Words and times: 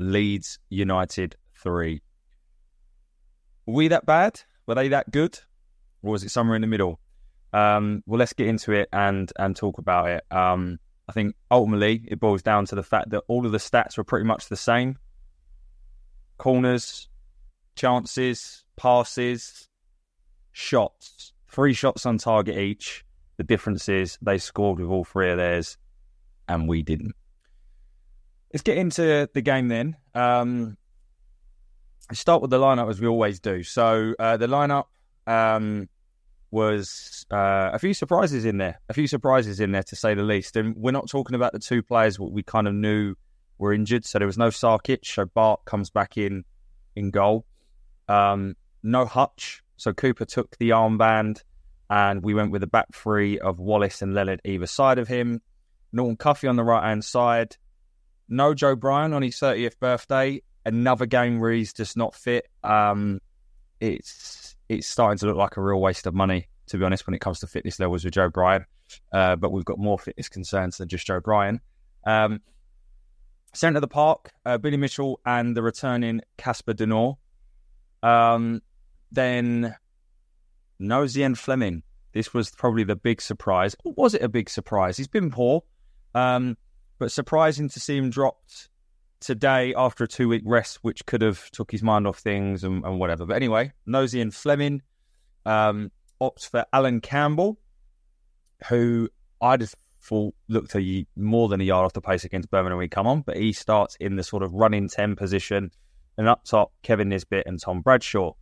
Leeds 0.00 0.58
United 0.70 1.36
three. 1.62 2.00
Were 3.66 3.74
we 3.74 3.88
that 3.88 4.06
bad? 4.06 4.40
Were 4.66 4.74
they 4.74 4.88
that 4.88 5.10
good? 5.10 5.38
Or 6.02 6.12
was 6.12 6.24
it 6.24 6.30
somewhere 6.30 6.56
in 6.56 6.62
the 6.62 6.66
middle? 6.66 6.98
Um, 7.52 8.02
well, 8.06 8.18
let's 8.18 8.32
get 8.32 8.46
into 8.46 8.72
it 8.72 8.88
and 8.92 9.30
and 9.38 9.54
talk 9.54 9.78
about 9.78 10.08
it. 10.08 10.24
Um, 10.30 10.78
I 11.06 11.12
think 11.12 11.34
ultimately 11.50 12.02
it 12.08 12.18
boils 12.18 12.42
down 12.42 12.64
to 12.66 12.74
the 12.74 12.82
fact 12.82 13.10
that 13.10 13.24
all 13.28 13.44
of 13.44 13.52
the 13.52 13.58
stats 13.58 13.98
were 13.98 14.04
pretty 14.04 14.24
much 14.24 14.48
the 14.48 14.56
same. 14.56 14.96
Corners, 16.38 17.08
chances, 17.76 18.64
passes, 18.76 19.68
shots, 20.52 21.34
three 21.48 21.74
shots 21.74 22.06
on 22.06 22.16
target 22.16 22.56
each. 22.56 23.04
The 23.36 23.44
difference 23.44 23.88
is 23.88 24.16
they 24.22 24.38
scored 24.38 24.78
with 24.78 24.88
all 24.88 25.04
three 25.04 25.30
of 25.30 25.36
theirs, 25.36 25.76
and 26.48 26.68
we 26.68 26.82
didn't. 26.82 27.14
Let's 28.52 28.62
get 28.62 28.78
into 28.78 29.28
the 29.32 29.42
game 29.42 29.68
then. 29.68 29.96
Um, 30.14 30.76
I 32.10 32.14
start 32.14 32.42
with 32.42 32.50
the 32.50 32.58
lineup 32.58 32.90
as 32.90 33.00
we 33.00 33.06
always 33.06 33.38
do. 33.38 33.62
So 33.62 34.14
uh, 34.18 34.36
the 34.36 34.48
lineup 34.48 34.86
um, 35.26 35.88
was 36.50 37.24
uh, 37.30 37.70
a 37.72 37.78
few 37.78 37.94
surprises 37.94 38.44
in 38.44 38.58
there, 38.58 38.80
a 38.88 38.94
few 38.94 39.06
surprises 39.06 39.60
in 39.60 39.70
there 39.70 39.84
to 39.84 39.94
say 39.94 40.14
the 40.14 40.24
least. 40.24 40.56
And 40.56 40.74
we're 40.76 40.90
not 40.90 41.08
talking 41.08 41.36
about 41.36 41.52
the 41.52 41.60
two 41.60 41.82
players 41.82 42.18
we 42.18 42.42
kind 42.42 42.66
of 42.66 42.74
knew 42.74 43.14
were 43.58 43.72
injured. 43.72 44.04
So 44.04 44.18
there 44.18 44.26
was 44.26 44.38
no 44.38 44.48
Sarkic. 44.48 45.04
So 45.04 45.26
Bart 45.26 45.64
comes 45.64 45.90
back 45.90 46.16
in 46.16 46.44
in 46.96 47.10
goal. 47.10 47.44
Um, 48.08 48.56
no 48.82 49.04
Hutch. 49.04 49.62
So 49.76 49.92
Cooper 49.92 50.24
took 50.24 50.58
the 50.58 50.70
armband, 50.70 51.42
and 51.88 52.22
we 52.22 52.34
went 52.34 52.50
with 52.50 52.62
a 52.62 52.66
back 52.66 52.86
three 52.92 53.38
of 53.38 53.60
Wallace 53.60 54.02
and 54.02 54.14
Leonard 54.14 54.40
either 54.44 54.66
side 54.66 54.98
of 54.98 55.06
him. 55.06 55.40
Norton 55.92 56.16
Cuffy 56.16 56.48
on 56.48 56.56
the 56.56 56.64
right 56.64 56.82
hand 56.82 57.04
side 57.04 57.56
no 58.30 58.54
Joe 58.54 58.76
Bryan 58.76 59.12
on 59.12 59.22
his 59.22 59.36
30th 59.36 59.78
birthday. 59.78 60.42
Another 60.64 61.06
game 61.06 61.40
where 61.40 61.52
he's 61.52 61.72
just 61.72 61.96
not 61.96 62.14
fit. 62.14 62.46
Um, 62.62 63.20
it's 63.80 64.56
it's 64.68 64.86
starting 64.86 65.18
to 65.18 65.26
look 65.26 65.36
like 65.36 65.56
a 65.56 65.62
real 65.62 65.80
waste 65.80 66.06
of 66.06 66.14
money, 66.14 66.48
to 66.68 66.78
be 66.78 66.84
honest, 66.84 67.06
when 67.06 67.14
it 67.14 67.20
comes 67.20 67.40
to 67.40 67.46
fitness 67.46 67.80
levels 67.80 68.04
with 68.04 68.14
Joe 68.14 68.28
Bryan. 68.28 68.64
Uh, 69.12 69.36
but 69.36 69.52
we've 69.52 69.64
got 69.64 69.78
more 69.78 69.98
fitness 69.98 70.28
concerns 70.28 70.78
than 70.78 70.88
just 70.88 71.06
Joe 71.06 71.20
Bryan. 71.20 71.60
Um, 72.06 72.40
centre 73.52 73.78
of 73.78 73.82
the 73.82 73.88
park, 73.88 74.30
uh, 74.46 74.58
Billy 74.58 74.76
Mitchell 74.76 75.20
and 75.26 75.56
the 75.56 75.62
returning 75.62 76.20
Casper 76.36 76.74
De 76.74 76.86
Norre. 76.86 77.16
Um, 78.02 78.62
then 79.10 79.74
Zian 80.80 81.36
Flemming. 81.36 81.82
This 82.12 82.34
was 82.34 82.50
probably 82.50 82.84
the 82.84 82.96
big 82.96 83.20
surprise. 83.20 83.76
Was 83.84 84.14
it 84.14 84.22
a 84.22 84.28
big 84.28 84.50
surprise? 84.50 84.96
He's 84.96 85.08
been 85.08 85.30
poor. 85.30 85.62
Um, 86.14 86.56
but 87.00 87.10
surprising 87.10 87.68
to 87.70 87.80
see 87.80 87.96
him 87.96 88.10
dropped 88.10 88.68
today 89.20 89.74
after 89.74 90.04
a 90.04 90.08
two 90.08 90.28
week 90.28 90.42
rest, 90.44 90.78
which 90.82 91.04
could 91.06 91.22
have 91.22 91.50
took 91.50 91.72
his 91.72 91.82
mind 91.82 92.06
off 92.06 92.18
things 92.18 92.62
and, 92.62 92.84
and 92.84 93.00
whatever. 93.00 93.26
But 93.26 93.36
anyway, 93.36 93.72
No 93.86 94.04
Zian 94.04 94.32
Flemming 94.32 94.82
um, 95.46 95.90
opts 96.20 96.48
for 96.48 96.64
Alan 96.72 97.00
Campbell, 97.00 97.58
who 98.68 99.08
I 99.40 99.56
just 99.56 99.74
thought 100.02 100.34
looked 100.48 100.76
a, 100.76 101.06
more 101.16 101.48
than 101.48 101.62
a 101.62 101.64
yard 101.64 101.86
off 101.86 101.94
the 101.94 102.02
pace 102.02 102.24
against 102.24 102.50
Birmingham 102.50 102.76
when 102.76 102.84
he 102.84 102.88
come 102.88 103.06
on, 103.06 103.22
but 103.22 103.36
he 103.36 103.54
starts 103.54 103.96
in 103.96 104.16
the 104.16 104.22
sort 104.22 104.42
of 104.42 104.52
running 104.52 104.88
10 104.88 105.16
position. 105.16 105.70
And 106.18 106.28
up 106.28 106.44
top, 106.44 106.70
Kevin 106.82 107.08
Nisbet 107.08 107.46
and 107.46 107.58
Tom 107.58 107.80
Bradshaw. 107.80 108.34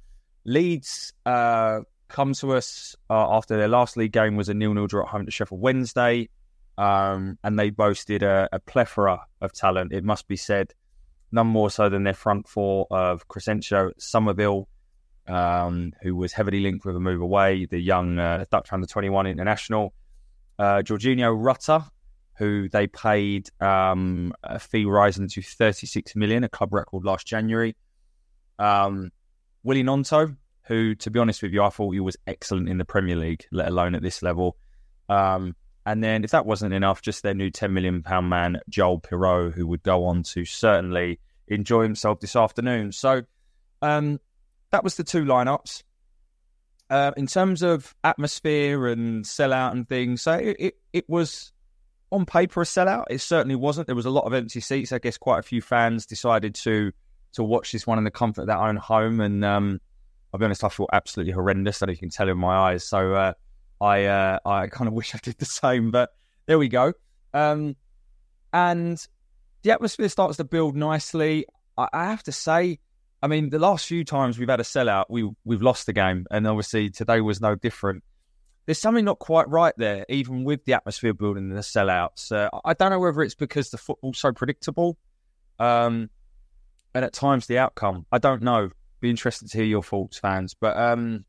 Leeds 0.44 1.12
uh, 1.24 1.80
come 2.08 2.32
to 2.34 2.54
us 2.54 2.96
uh, 3.08 3.36
after 3.36 3.56
their 3.56 3.68
last 3.68 3.96
league 3.96 4.12
game 4.12 4.34
was 4.34 4.48
a 4.48 4.54
nil-nil 4.54 4.88
draw 4.88 5.04
at 5.04 5.10
home 5.10 5.26
to 5.26 5.30
Sheffield 5.30 5.60
Wednesday 5.60 6.28
um, 6.78 7.36
and 7.42 7.58
they 7.58 7.70
boasted 7.70 8.22
a, 8.22 8.48
a, 8.52 8.60
plethora 8.60 9.20
of 9.40 9.52
talent. 9.52 9.92
It 9.92 10.04
must 10.04 10.28
be 10.28 10.36
said, 10.36 10.72
none 11.32 11.48
more 11.48 11.70
so 11.70 11.88
than 11.88 12.04
their 12.04 12.14
front 12.14 12.48
four 12.48 12.86
of 12.92 13.26
Crysencio 13.26 13.90
Summerville, 13.98 14.68
um, 15.26 15.92
who 16.02 16.14
was 16.14 16.32
heavily 16.32 16.60
linked 16.60 16.86
with 16.86 16.94
a 16.94 17.00
move 17.00 17.20
away, 17.20 17.66
the 17.66 17.80
young 17.80 18.20
uh, 18.20 18.44
Dutch 18.50 18.72
under 18.72 18.86
twenty 18.86 19.10
one 19.10 19.26
international, 19.26 19.92
uh, 20.60 20.80
Georginio 20.82 21.36
Rutter, 21.36 21.84
who 22.36 22.68
they 22.68 22.86
paid 22.86 23.50
um, 23.60 24.32
a 24.44 24.60
fee 24.60 24.84
rising 24.84 25.28
to 25.30 25.42
thirty 25.42 25.88
six 25.88 26.14
million, 26.14 26.44
a 26.44 26.48
club 26.48 26.72
record 26.72 27.04
last 27.04 27.26
January. 27.26 27.74
Um, 28.60 29.10
Willie 29.64 29.82
Gnonto, 29.82 30.36
who, 30.62 30.94
to 30.94 31.10
be 31.10 31.18
honest 31.18 31.42
with 31.42 31.52
you, 31.52 31.64
I 31.64 31.70
thought 31.70 31.90
he 31.90 32.00
was 32.00 32.16
excellent 32.28 32.68
in 32.68 32.78
the 32.78 32.84
Premier 32.84 33.16
League, 33.16 33.46
let 33.50 33.66
alone 33.66 33.96
at 33.96 34.02
this 34.02 34.22
level. 34.22 34.56
Um, 35.08 35.56
and 35.88 36.04
then, 36.04 36.22
if 36.22 36.32
that 36.32 36.44
wasn't 36.44 36.74
enough, 36.74 37.00
just 37.00 37.22
their 37.22 37.32
new 37.32 37.50
£10 37.50 37.70
million 37.70 38.04
man, 38.28 38.60
Joel 38.68 39.00
Piroe, 39.00 39.50
who 39.50 39.66
would 39.68 39.82
go 39.82 40.04
on 40.04 40.22
to 40.24 40.44
certainly 40.44 41.18
enjoy 41.46 41.82
himself 41.82 42.20
this 42.20 42.36
afternoon. 42.36 42.92
So 42.92 43.22
um, 43.80 44.20
that 44.70 44.84
was 44.84 44.96
the 44.96 45.04
two 45.04 45.24
lineups. 45.24 45.84
Uh, 46.90 47.12
in 47.16 47.26
terms 47.26 47.62
of 47.62 47.94
atmosphere 48.04 48.86
and 48.86 49.24
sellout 49.24 49.72
and 49.72 49.88
things, 49.88 50.20
so 50.20 50.34
it, 50.34 50.56
it, 50.58 50.74
it, 50.92 51.08
was 51.08 51.54
on 52.12 52.26
paper 52.26 52.60
a 52.60 52.64
sellout. 52.64 53.04
It 53.08 53.22
certainly 53.22 53.56
wasn't. 53.56 53.86
There 53.86 53.96
was 53.96 54.04
a 54.04 54.10
lot 54.10 54.26
of 54.26 54.34
empty 54.34 54.60
seats. 54.60 54.92
I 54.92 54.98
guess 54.98 55.16
quite 55.16 55.38
a 55.38 55.42
few 55.42 55.62
fans 55.62 56.04
decided 56.04 56.54
to 56.56 56.92
to 57.32 57.42
watch 57.42 57.72
this 57.72 57.86
one 57.86 57.96
in 57.96 58.04
the 58.04 58.10
comfort 58.10 58.42
of 58.42 58.46
their 58.48 58.58
own 58.58 58.76
home. 58.76 59.20
And 59.20 59.42
um, 59.42 59.80
I'll 60.34 60.38
be 60.38 60.44
honest, 60.44 60.64
I 60.64 60.68
felt 60.68 60.90
absolutely 60.92 61.32
horrendous. 61.32 61.78
that 61.78 61.88
you 61.88 61.96
can 61.96 62.10
tell 62.10 62.28
in 62.28 62.36
my 62.36 62.72
eyes. 62.72 62.84
So 62.84 63.14
uh, 63.14 63.32
I 63.80 64.04
uh, 64.04 64.38
I 64.44 64.66
kind 64.68 64.88
of 64.88 64.94
wish 65.00 65.14
I 65.14 65.18
did 65.22 65.38
the 65.38 65.44
same, 65.44 65.90
but 65.90 66.10
there 66.46 66.58
we 66.58 66.68
go. 66.68 66.92
Um, 67.34 67.76
and 68.52 69.04
the 69.62 69.70
atmosphere 69.70 70.08
starts 70.08 70.38
to 70.38 70.44
build 70.44 70.76
nicely. 70.76 71.46
I, 71.76 71.88
I, 71.92 72.04
have 72.06 72.22
to 72.24 72.32
say, 72.32 72.78
I 73.22 73.26
mean, 73.26 73.50
the 73.50 73.58
last 73.58 73.86
few 73.86 74.04
times 74.04 74.38
we've 74.38 74.48
had 74.48 74.60
a 74.60 74.64
sellout, 74.64 75.06
we 75.08 75.30
we've 75.44 75.62
lost 75.62 75.86
the 75.86 75.92
game, 75.92 76.26
and 76.30 76.46
obviously 76.46 76.90
today 76.90 77.20
was 77.20 77.40
no 77.40 77.54
different. 77.54 78.02
There's 78.66 78.78
something 78.78 79.04
not 79.04 79.18
quite 79.18 79.48
right 79.48 79.72
there, 79.78 80.04
even 80.10 80.44
with 80.44 80.64
the 80.66 80.74
atmosphere 80.74 81.14
building 81.14 81.48
and 81.48 81.56
the 81.56 81.62
sellouts. 81.62 82.32
Uh, 82.32 82.50
I 82.64 82.74
don't 82.74 82.90
know 82.90 82.98
whether 82.98 83.22
it's 83.22 83.34
because 83.34 83.70
the 83.70 83.78
football's 83.78 84.18
so 84.18 84.32
predictable, 84.32 84.98
um, 85.58 86.10
and 86.94 87.04
at 87.04 87.12
times 87.12 87.46
the 87.46 87.58
outcome. 87.58 88.06
I 88.12 88.18
don't 88.18 88.42
know. 88.42 88.70
Be 89.00 89.10
interested 89.10 89.50
to 89.50 89.58
hear 89.58 89.66
your 89.66 89.82
thoughts, 89.82 90.18
fans. 90.18 90.54
But 90.58 90.76
um, 90.76 91.24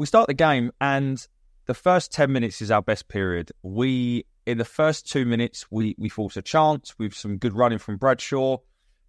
we 0.00 0.06
start 0.06 0.28
the 0.28 0.34
game, 0.34 0.72
and 0.80 1.28
the 1.66 1.74
first 1.74 2.10
10 2.10 2.32
minutes 2.32 2.62
is 2.62 2.70
our 2.70 2.80
best 2.80 3.06
period. 3.06 3.52
We, 3.62 4.24
in 4.46 4.56
the 4.56 4.64
first 4.64 5.06
two 5.06 5.26
minutes, 5.26 5.66
we, 5.70 5.94
we 5.98 6.08
force 6.08 6.38
a 6.38 6.42
chance 6.42 6.98
with 6.98 7.12
some 7.12 7.36
good 7.36 7.52
running 7.52 7.76
from 7.76 7.98
Bradshaw. 7.98 8.56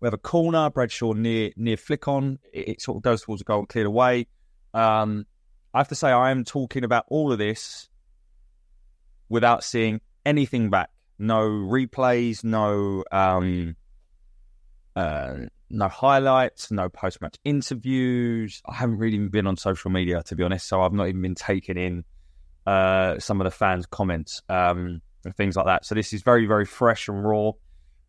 We 0.02 0.06
have 0.06 0.14
a 0.14 0.18
corner, 0.18 0.70
Bradshaw 0.70 1.14
near 1.14 1.52
near 1.56 1.78
flick 1.78 2.10
on. 2.10 2.40
It, 2.52 2.68
it 2.68 2.82
sort 2.82 2.98
of 2.98 3.04
goes 3.04 3.22
towards 3.22 3.40
the 3.40 3.46
goal 3.46 3.60
and 3.60 3.70
cleared 3.70 3.88
away. 3.88 4.28
Um, 4.74 5.26
I 5.74 5.78
have 5.78 5.88
to 5.88 5.96
say, 5.96 6.12
I 6.12 6.30
am 6.30 6.44
talking 6.44 6.84
about 6.84 7.06
all 7.08 7.32
of 7.32 7.38
this 7.38 7.88
without 9.30 9.64
seeing 9.64 10.02
anything 10.26 10.70
back. 10.70 10.90
No 11.18 11.48
replays, 11.48 12.44
no 12.44 13.06
um, 13.14 13.78
uh, 14.98 15.36
no 15.72 15.88
highlights, 15.88 16.72
no 16.72 16.90
post 16.90 17.22
match 17.22 17.38
interviews. 17.44 18.62
I 18.68 18.76
haven't 18.76 18.98
really 18.98 19.18
been 19.28 19.48
on 19.48 19.58
social 19.58 19.92
media 19.92 20.24
to 20.24 20.36
be 20.36 20.44
honest, 20.44 20.68
so 20.68 20.82
I've 20.82 20.94
not 20.94 21.08
even 21.08 21.22
been 21.22 21.36
taking 21.36 21.78
in 21.78 22.04
uh, 22.66 23.20
some 23.20 23.42
of 23.42 23.46
the 23.46 23.52
fans' 23.52 23.86
comments 23.86 24.42
um, 24.50 25.02
and 25.26 25.36
things 25.36 25.56
like 25.56 25.66
that. 25.66 25.86
So 25.86 25.96
this 25.96 26.14
is 26.14 26.22
very 26.24 26.46
very 26.46 26.66
fresh 26.66 27.08
and 27.08 27.24
raw. 27.24 27.52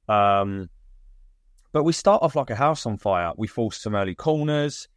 Um, 0.09 0.69
but 1.73 1.85
we 1.85 1.93
start 1.93 2.23
off 2.23 2.37
like 2.37 2.51
a 2.51 2.55
house 2.55 2.85
on 2.85 2.99
fire. 2.99 3.33
We 3.37 3.47
force 3.47 3.81
some 3.81 3.95
early 3.95 4.15
corners 4.15 4.89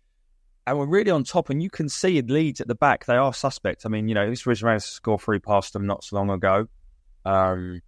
and 0.68 0.78
we're 0.78 0.88
really 0.88 1.12
on 1.12 1.24
top. 1.24 1.50
And 1.50 1.62
you 1.62 1.70
can 1.70 1.90
see 1.90 2.22
Leeds 2.22 2.62
at 2.62 2.68
the 2.68 2.76
back, 2.76 3.06
they 3.06 3.16
are 3.16 3.34
suspect. 3.34 3.86
I 3.86 3.90
mean, 3.90 4.08
you 4.08 4.16
know, 4.16 4.30
this 4.30 4.46
was 4.46 4.62
around 4.62 4.80
to 4.80 4.88
score 4.88 5.20
three 5.20 5.40
past 5.40 5.74
them 5.74 5.86
not 5.86 6.04
so 6.04 6.16
long 6.16 6.30
ago. 6.30 6.68
Um, 7.24 7.82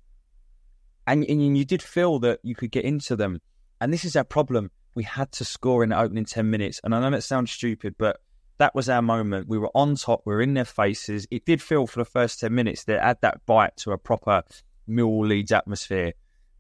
and, 1.06 1.24
and 1.24 1.58
you 1.58 1.66
did 1.66 1.82
feel 1.82 2.20
that 2.20 2.40
you 2.44 2.56
could 2.56 2.72
get 2.72 2.86
into 2.86 3.16
them. 3.16 3.40
And 3.80 3.94
this 3.94 4.06
is 4.06 4.16
our 4.16 4.24
problem. 4.24 4.72
We 4.96 5.04
had 5.04 5.32
to 5.34 5.46
score 5.46 5.84
in 5.84 5.90
the 5.90 6.00
opening 6.00 6.26
10 6.26 6.50
minutes. 6.50 6.82
And 6.84 6.96
I 6.96 7.00
know 7.00 7.12
that 7.12 7.22
sounds 7.22 7.52
stupid, 7.52 7.96
but 7.98 8.20
that 8.58 8.74
was 8.74 8.90
our 8.90 9.02
moment. 9.02 9.48
We 9.48 9.58
were 9.58 9.70
on 9.76 9.96
top, 9.96 10.24
we 10.26 10.34
were 10.34 10.42
in 10.42 10.56
their 10.56 10.66
faces. 10.66 11.28
It 11.30 11.46
did 11.46 11.62
feel 11.62 11.86
for 11.86 12.00
the 12.00 12.06
first 12.06 12.40
10 12.40 12.54
minutes 12.54 12.86
that 12.86 13.04
had 13.04 13.22
that 13.22 13.46
bite 13.46 13.78
to 13.78 13.92
a 13.92 13.98
proper 13.98 14.44
Millwall 14.90 15.28
Leeds 15.28 15.52
atmosphere. 15.52 16.14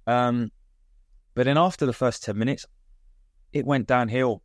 Um, 0.05 0.51
but 1.33 1.45
then 1.45 1.57
after 1.57 1.85
the 1.85 1.93
first 1.93 2.23
10 2.23 2.37
minutes, 2.37 2.65
it 3.53 3.65
went 3.65 3.87
downhill. 3.87 4.43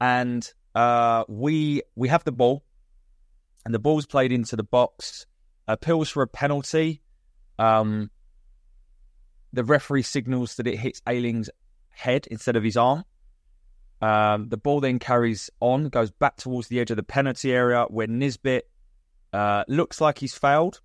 And 0.00 0.50
uh, 0.74 1.24
we 1.28 1.82
we 1.94 2.08
have 2.08 2.24
the 2.24 2.32
ball, 2.32 2.64
and 3.64 3.72
the 3.72 3.78
ball's 3.78 4.06
played 4.06 4.32
into 4.32 4.56
the 4.56 4.64
box. 4.64 5.26
Appeals 5.68 6.10
for 6.10 6.22
a 6.22 6.26
penalty. 6.26 7.00
Um, 7.58 8.10
the 9.52 9.64
referee 9.64 10.02
signals 10.02 10.56
that 10.56 10.66
it 10.66 10.78
hits 10.78 11.00
Ayling's 11.08 11.48
head 11.94 12.26
instead 12.30 12.56
of 12.56 12.64
his 12.64 12.76
arm. 12.76 13.04
Um, 14.00 14.48
the 14.48 14.56
ball 14.56 14.80
then 14.80 14.98
carries 14.98 15.50
on, 15.60 15.88
goes 15.88 16.10
back 16.10 16.36
towards 16.36 16.68
the 16.68 16.80
edge 16.80 16.90
of 16.90 16.96
the 16.96 17.02
penalty 17.02 17.52
area 17.52 17.84
where 17.88 18.06
Nisbet 18.06 18.68
uh, 19.32 19.64
looks 19.66 20.00
like 20.00 20.18
he's 20.18 20.34
failed. 20.34 20.80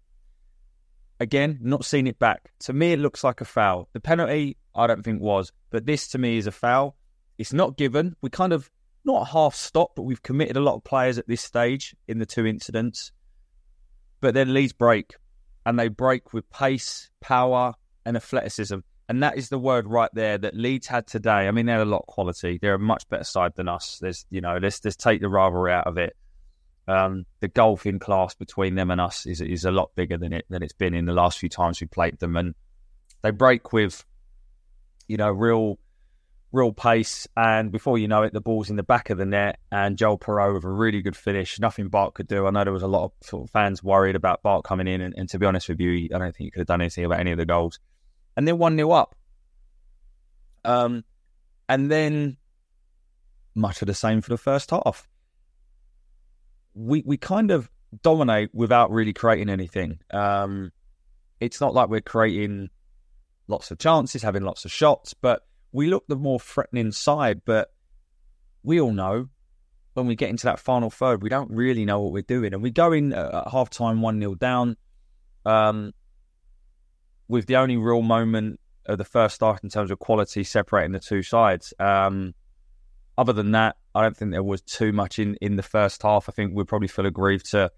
Again, 1.19 1.59
not 1.61 1.83
seen 1.83 2.07
it 2.07 2.17
back. 2.17 2.51
To 2.61 2.73
me, 2.73 2.94
it 2.94 3.00
looks 3.00 3.23
like 3.23 3.41
a 3.41 3.45
foul. 3.45 3.89
The 3.91 4.00
penalty, 4.00 4.56
I 4.73 4.88
don't 4.88 5.03
think 5.03 5.21
was, 5.21 5.51
but 5.69 5.85
this 5.85 6.07
to 6.09 6.17
me 6.17 6.38
is 6.38 6.47
a 6.47 6.51
foul. 6.51 6.95
It's 7.38 7.51
not 7.51 7.77
given. 7.77 8.15
We 8.21 8.29
kind 8.29 8.53
of 8.53 8.71
not 9.03 9.27
half 9.27 9.56
stop, 9.56 9.91
but 9.95 10.03
we've 10.03 10.23
committed 10.23 10.56
a 10.56 10.61
lot 10.61 10.75
of 10.75 10.83
players 10.83 11.17
at 11.17 11.27
this 11.27 11.41
stage 11.41 11.95
in 12.07 12.19
the 12.19 12.25
two 12.25 12.45
incidents. 12.45 13.11
But 14.21 14.33
then 14.33 14.53
Leeds 14.53 14.73
break, 14.73 15.15
and 15.65 15.77
they 15.77 15.88
break 15.88 16.33
with 16.33 16.50
pace, 16.50 17.09
power, 17.21 17.73
and 18.06 18.15
athleticism. 18.15 18.79
And 19.09 19.23
that 19.23 19.38
is 19.38 19.50
the 19.50 19.57
word 19.57 19.88
right 19.88 20.11
there 20.13 20.38
that 20.38 20.56
Leeds 20.56 20.85
had 20.85 21.07
today. 21.07 21.47
I 21.47 21.51
mean, 21.51 21.65
they're 21.65 21.81
a 21.81 21.85
lot 21.85 22.01
of 22.01 22.06
quality. 22.06 22.59
They're 22.61 22.75
a 22.75 22.79
much 22.79 23.09
better 23.09 23.23
side 23.23 23.53
than 23.56 23.67
us. 23.67 23.97
There's, 24.00 24.27
you 24.29 24.39
know, 24.39 24.59
let's 24.61 24.85
let's 24.85 24.95
take 24.95 25.19
the 25.19 25.27
rivalry 25.27 25.73
out 25.73 25.88
of 25.88 25.97
it. 25.97 26.15
Um, 26.88 27.25
the 27.39 27.47
gulf 27.47 27.88
in 27.88 27.97
class 27.97 28.35
between 28.35 28.75
them 28.75 28.91
and 28.91 29.01
us 29.01 29.25
is 29.25 29.41
is 29.41 29.65
a 29.65 29.71
lot 29.71 29.89
bigger 29.95 30.17
than 30.17 30.31
it 30.31 30.45
than 30.50 30.61
it's 30.61 30.73
been 30.73 30.94
in 30.94 31.06
the 31.06 31.13
last 31.13 31.39
few 31.39 31.50
times 31.50 31.81
we 31.81 31.88
played 31.88 32.19
them. 32.19 32.38
And 32.38 32.53
they 33.23 33.31
break 33.31 33.73
with, 33.73 34.06
you 35.07 35.17
know, 35.17 35.31
real 35.31 35.79
real 36.51 36.71
pace. 36.71 37.27
And 37.35 37.71
before 37.71 37.97
you 37.97 38.07
know 38.07 38.21
it, 38.21 38.33
the 38.33 38.41
ball's 38.41 38.69
in 38.69 38.75
the 38.75 38.83
back 38.83 39.09
of 39.09 39.17
the 39.17 39.25
net. 39.25 39.57
And 39.71 39.97
Joel 39.97 40.19
Piroe 40.19 40.53
with 40.53 40.65
a 40.65 40.69
really 40.69 41.01
good 41.01 41.17
finish. 41.17 41.59
Nothing 41.59 41.88
Bart 41.88 42.13
could 42.13 42.27
do. 42.27 42.45
I 42.45 42.51
know 42.51 42.63
there 42.63 42.73
was 42.73 42.83
a 42.83 42.88
lot 42.88 43.06
of, 43.06 43.11
sort 43.21 43.44
of 43.45 43.50
fans 43.50 43.83
worried 43.83 44.15
about 44.15 44.44
Bart 44.44 44.63
coming 44.63 44.88
in. 44.88 45.01
And, 45.01 45.15
and, 45.17 45.29
to 45.29 45.39
be 45.39 45.47
honest 45.47 45.69
with 45.69 45.79
you, 45.79 46.09
I 46.13 46.19
don't 46.19 46.35
think 46.35 46.38
he 46.45 46.51
could 46.51 46.59
have 46.59 46.67
done 46.67 46.81
anything 46.81 47.06
about 47.06 47.19
any 47.19 47.31
of 47.31 47.38
the 47.38 47.45
goals. 47.45 47.79
And 48.37 48.47
then 48.47 48.57
1 48.57 48.75
0 48.75 48.91
up. 48.91 49.15
Um, 50.63 51.03
and 51.67 51.89
then 51.89 52.37
much 53.55 53.81
of 53.81 53.87
the 53.87 53.93
same 53.93 54.21
for 54.21 54.29
the 54.29 54.37
first 54.37 54.71
half. 54.71 55.07
We 56.73 57.03
we 57.05 57.17
kind 57.17 57.51
of 57.51 57.69
dominate 58.01 58.53
without 58.53 58.91
really 58.91 59.13
creating 59.13 59.49
anything. 59.49 59.99
Um, 60.11 60.71
it's 61.39 61.59
not 61.59 61.73
like 61.73 61.89
we're 61.89 62.01
creating 62.01 62.69
lots 63.47 63.71
of 63.71 63.79
chances, 63.79 64.21
having 64.21 64.43
lots 64.43 64.65
of 64.65 64.71
shots, 64.71 65.13
but 65.13 65.45
we 65.71 65.87
look 65.87 66.05
the 66.07 66.15
more 66.15 66.39
threatening 66.39 66.91
side, 66.91 67.41
but 67.45 67.71
we 68.63 68.79
all 68.79 68.91
know 68.91 69.29
when 69.93 70.07
we 70.07 70.15
get 70.15 70.29
into 70.29 70.45
that 70.45 70.59
final 70.59 70.89
third, 70.89 71.21
we 71.21 71.29
don't 71.29 71.51
really 71.51 71.85
know 71.85 71.99
what 71.99 72.13
we're 72.13 72.21
doing. 72.21 72.53
And 72.53 72.61
we 72.61 72.71
go 72.71 72.91
in 72.91 73.13
at 73.13 73.47
half 73.51 73.69
time 73.69 74.01
1 74.01 74.19
0 74.19 74.35
down 74.35 74.77
um, 75.45 75.93
with 77.29 77.45
the 77.45 77.55
only 77.55 77.77
real 77.77 78.01
moment 78.01 78.59
of 78.85 78.97
the 78.97 79.05
first 79.05 79.39
half 79.39 79.63
in 79.63 79.69
terms 79.69 79.91
of 79.91 79.99
quality 79.99 80.43
separating 80.43 80.91
the 80.91 80.99
two 80.99 81.23
sides. 81.23 81.73
Um, 81.79 82.33
other 83.17 83.31
than 83.33 83.51
that, 83.51 83.77
I 83.95 84.01
don't 84.01 84.17
think 84.17 84.31
there 84.31 84.43
was 84.43 84.61
too 84.61 84.91
much 84.91 85.19
in, 85.19 85.35
in 85.39 85.55
the 85.55 85.63
first 85.63 86.01
half. 86.03 86.27
I 86.27 86.31
think 86.31 86.53
we 86.53 86.63
probably 86.65 86.87
feel 86.87 87.05
aggrieved 87.05 87.51
to 87.51 87.71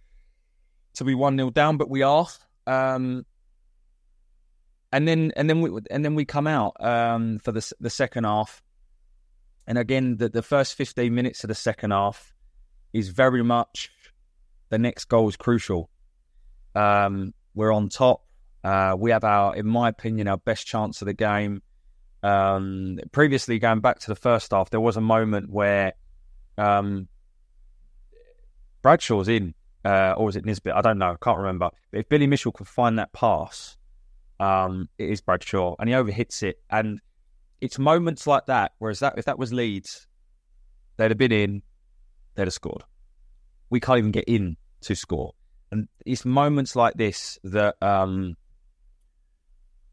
to 0.93 1.03
be 1.05 1.15
1 1.15 1.37
0 1.37 1.51
down, 1.51 1.77
but 1.77 1.89
we 1.89 2.01
are. 2.01 2.27
Um, 2.67 3.25
and 4.91 5.07
then 5.07 5.31
and 5.35 5.49
then 5.49 5.61
we 5.61 5.69
and 5.89 6.03
then 6.03 6.15
we 6.15 6.25
come 6.25 6.47
out 6.47 6.75
um, 6.79 7.39
for 7.39 7.51
the 7.51 7.71
the 7.79 7.89
second 7.89 8.25
half, 8.25 8.61
and 9.67 9.77
again 9.77 10.17
the 10.17 10.29
the 10.29 10.41
first 10.41 10.75
fifteen 10.75 11.15
minutes 11.15 11.43
of 11.43 11.47
the 11.47 11.55
second 11.55 11.91
half 11.91 12.33
is 12.93 13.07
very 13.07 13.43
much 13.43 13.89
the 14.69 14.77
next 14.77 15.05
goal 15.05 15.29
is 15.29 15.37
crucial. 15.37 15.89
Um, 16.75 17.33
we're 17.55 17.71
on 17.71 17.89
top. 17.89 18.25
Uh, 18.63 18.95
we 18.97 19.11
have 19.11 19.23
our, 19.23 19.55
in 19.55 19.67
my 19.67 19.89
opinion, 19.89 20.27
our 20.27 20.37
best 20.37 20.67
chance 20.67 21.01
of 21.01 21.07
the 21.07 21.13
game. 21.13 21.61
Um, 22.23 22.99
previously, 23.11 23.57
going 23.59 23.79
back 23.79 23.99
to 23.99 24.07
the 24.07 24.15
first 24.15 24.51
half, 24.51 24.69
there 24.69 24.79
was 24.79 24.97
a 24.97 25.01
moment 25.01 25.49
where 25.49 25.93
um, 26.57 27.07
Bradshaw's 28.81 29.27
in, 29.27 29.53
uh, 29.83 30.13
or 30.17 30.25
was 30.25 30.35
it 30.35 30.45
Nisbet? 30.45 30.75
I 30.75 30.81
don't 30.81 30.97
know. 30.97 31.11
I 31.11 31.15
can't 31.21 31.39
remember. 31.39 31.69
But 31.91 31.99
if 31.99 32.09
Billy 32.09 32.27
Mitchell 32.27 32.51
could 32.51 32.67
find 32.67 32.99
that 32.99 33.11
pass, 33.13 33.77
um, 34.39 34.89
it 34.97 35.09
is 35.09 35.21
Bradshaw, 35.21 35.75
and 35.79 35.89
he 35.89 35.95
overhits 35.95 36.43
it. 36.43 36.59
And 36.69 36.99
it's 37.61 37.77
moments 37.77 38.25
like 38.25 38.47
that. 38.47 38.73
Whereas 38.79 38.99
that 38.99 39.17
if 39.17 39.25
that 39.25 39.39
was 39.39 39.53
Leeds, 39.53 40.07
they'd 40.97 41.11
have 41.11 41.17
been 41.17 41.31
in, 41.31 41.61
they'd 42.35 42.43
have 42.43 42.53
scored. 42.53 42.83
We 43.69 43.79
can't 43.79 43.99
even 43.99 44.11
get 44.11 44.25
in 44.25 44.57
to 44.81 44.95
score, 44.95 45.33
and 45.71 45.87
it's 46.05 46.25
moments 46.25 46.75
like 46.75 46.95
this 46.95 47.39
that 47.43 47.75
um, 47.81 48.35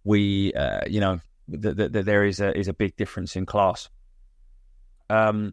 we, 0.09 0.55
uh, 0.55 0.81
you 0.89 1.01
know, 1.01 1.21
that, 1.49 1.77
that, 1.77 1.93
that, 1.93 2.07
there 2.07 2.25
is 2.25 2.41
a 2.41 2.57
is 2.59 2.67
a 2.67 2.73
big 2.73 2.97
difference 2.97 3.37
in 3.37 3.45
class. 3.45 3.91
Um, 5.11 5.53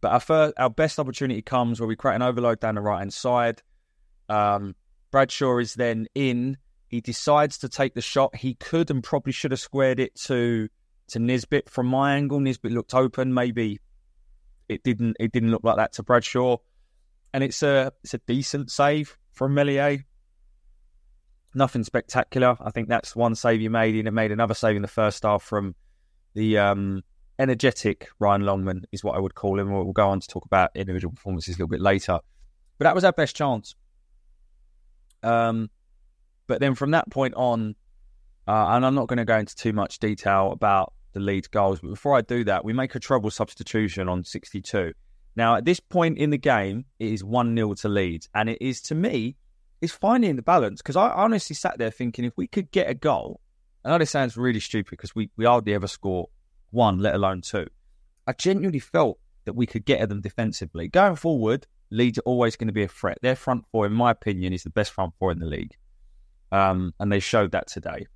but 0.00 0.12
our 0.12 0.20
first, 0.20 0.54
our 0.58 0.68
best 0.68 0.98
opportunity 0.98 1.42
comes 1.42 1.80
where 1.80 1.86
we 1.86 1.94
create 1.94 2.16
an 2.16 2.22
overload 2.22 2.58
down 2.58 2.74
the 2.74 2.80
right 2.80 2.98
hand 2.98 3.12
side. 3.12 3.62
Um, 4.28 4.74
Bradshaw 5.12 5.58
is 5.58 5.74
then 5.74 6.08
in 6.16 6.58
he 6.88 7.00
decides 7.00 7.58
to 7.58 7.68
take 7.68 7.94
the 7.94 8.00
shot. 8.00 8.34
He 8.34 8.54
could 8.54 8.90
and 8.90 9.02
probably 9.02 9.32
should 9.32 9.52
have 9.52 9.60
squared 9.60 10.00
it 10.00 10.16
to 10.26 10.68
to 11.08 11.18
Nisbet 11.20 11.70
from 11.70 11.86
my 11.86 12.16
angle. 12.16 12.40
Nisbet 12.40 12.72
looked 12.72 12.94
open. 12.94 13.32
Maybe 13.32 13.78
it 14.68 14.82
didn't. 14.82 15.16
It 15.20 15.30
didn't 15.30 15.52
look 15.52 15.62
like 15.62 15.76
that 15.76 15.92
to 15.94 16.02
Bradshaw, 16.02 16.56
and 17.32 17.44
it's 17.44 17.62
a 17.62 17.92
it's 18.02 18.14
a 18.14 18.18
decent 18.18 18.72
save 18.72 19.16
from 19.32 19.54
Meslier. 19.54 20.04
Nothing 21.54 21.84
spectacular. 21.84 22.56
I 22.60 22.70
think 22.70 22.88
that's 22.88 23.16
one 23.16 23.34
save 23.34 23.60
he 23.60 23.68
made. 23.68 23.94
He 23.94 24.02
made 24.02 24.32
another 24.32 24.54
save 24.54 24.76
in 24.76 24.82
the 24.82 24.88
first 24.88 25.22
half 25.22 25.42
from 25.42 25.74
the 26.34 26.58
um, 26.58 27.02
energetic 27.38 28.08
Ryan 28.18 28.42
Longman, 28.42 28.84
is 28.92 29.02
what 29.02 29.16
I 29.16 29.18
would 29.18 29.34
call 29.34 29.58
him. 29.58 29.72
We'll 29.72 29.92
go 29.92 30.08
on 30.08 30.20
to 30.20 30.28
talk 30.28 30.44
about 30.44 30.70
individual 30.74 31.12
performances 31.14 31.54
a 31.54 31.58
little 31.58 31.68
bit 31.68 31.80
later. 31.80 32.18
But 32.78 32.84
that 32.84 32.94
was 32.94 33.04
our 33.04 33.12
best 33.12 33.34
chance. 33.34 33.74
Um, 35.22 35.70
but 36.46 36.60
then 36.60 36.74
from 36.74 36.92
that 36.92 37.10
point 37.10 37.34
on, 37.34 37.74
uh, 38.46 38.66
and 38.70 38.86
I'm 38.86 38.94
not 38.94 39.08
going 39.08 39.18
to 39.18 39.24
go 39.24 39.38
into 39.38 39.54
too 39.54 39.72
much 39.72 39.98
detail 39.98 40.52
about 40.52 40.92
the 41.12 41.20
Leeds 41.20 41.48
goals, 41.48 41.80
but 41.80 41.90
before 41.90 42.16
I 42.16 42.20
do 42.22 42.44
that, 42.44 42.64
we 42.64 42.72
make 42.72 42.94
a 42.94 43.00
trouble 43.00 43.30
substitution 43.30 44.08
on 44.08 44.24
62. 44.24 44.92
Now, 45.36 45.56
at 45.56 45.64
this 45.64 45.80
point 45.80 46.18
in 46.18 46.30
the 46.30 46.38
game, 46.38 46.84
it 46.98 47.12
is 47.12 47.22
1 47.22 47.54
0 47.54 47.74
to 47.74 47.88
Leeds. 47.88 48.28
And 48.34 48.48
it 48.48 48.58
is, 48.60 48.80
to 48.82 48.94
me, 48.94 49.36
it's 49.80 49.92
finding 49.92 50.36
the 50.36 50.42
balance 50.42 50.82
because 50.82 50.96
I 50.96 51.10
honestly 51.10 51.54
sat 51.54 51.78
there 51.78 51.90
thinking 51.90 52.24
if 52.24 52.36
we 52.36 52.46
could 52.46 52.70
get 52.70 52.90
a 52.90 52.94
goal, 52.94 53.40
I 53.84 53.90
know 53.90 53.98
this 53.98 54.10
sounds 54.10 54.36
really 54.36 54.60
stupid 54.60 54.90
because 54.90 55.14
we, 55.14 55.30
we 55.36 55.44
hardly 55.44 55.74
ever 55.74 55.86
score 55.86 56.28
one, 56.70 56.98
let 56.98 57.14
alone 57.14 57.42
two. 57.42 57.66
I 58.26 58.32
genuinely 58.32 58.80
felt 58.80 59.18
that 59.44 59.54
we 59.54 59.66
could 59.66 59.84
get 59.84 60.00
at 60.00 60.08
them 60.08 60.20
defensively. 60.20 60.88
Going 60.88 61.16
forward, 61.16 61.66
Leeds 61.90 62.18
are 62.18 62.22
always 62.22 62.56
going 62.56 62.66
to 62.66 62.72
be 62.72 62.82
a 62.82 62.88
threat. 62.88 63.18
Their 63.22 63.36
front 63.36 63.64
four, 63.72 63.86
in 63.86 63.92
my 63.92 64.10
opinion, 64.10 64.52
is 64.52 64.64
the 64.64 64.70
best 64.70 64.92
front 64.92 65.14
four 65.18 65.32
in 65.32 65.38
the 65.38 65.46
league. 65.46 65.76
Um, 66.52 66.92
and 67.00 67.10
they 67.10 67.20
showed 67.20 67.52
that 67.52 67.68
today. 67.68 68.06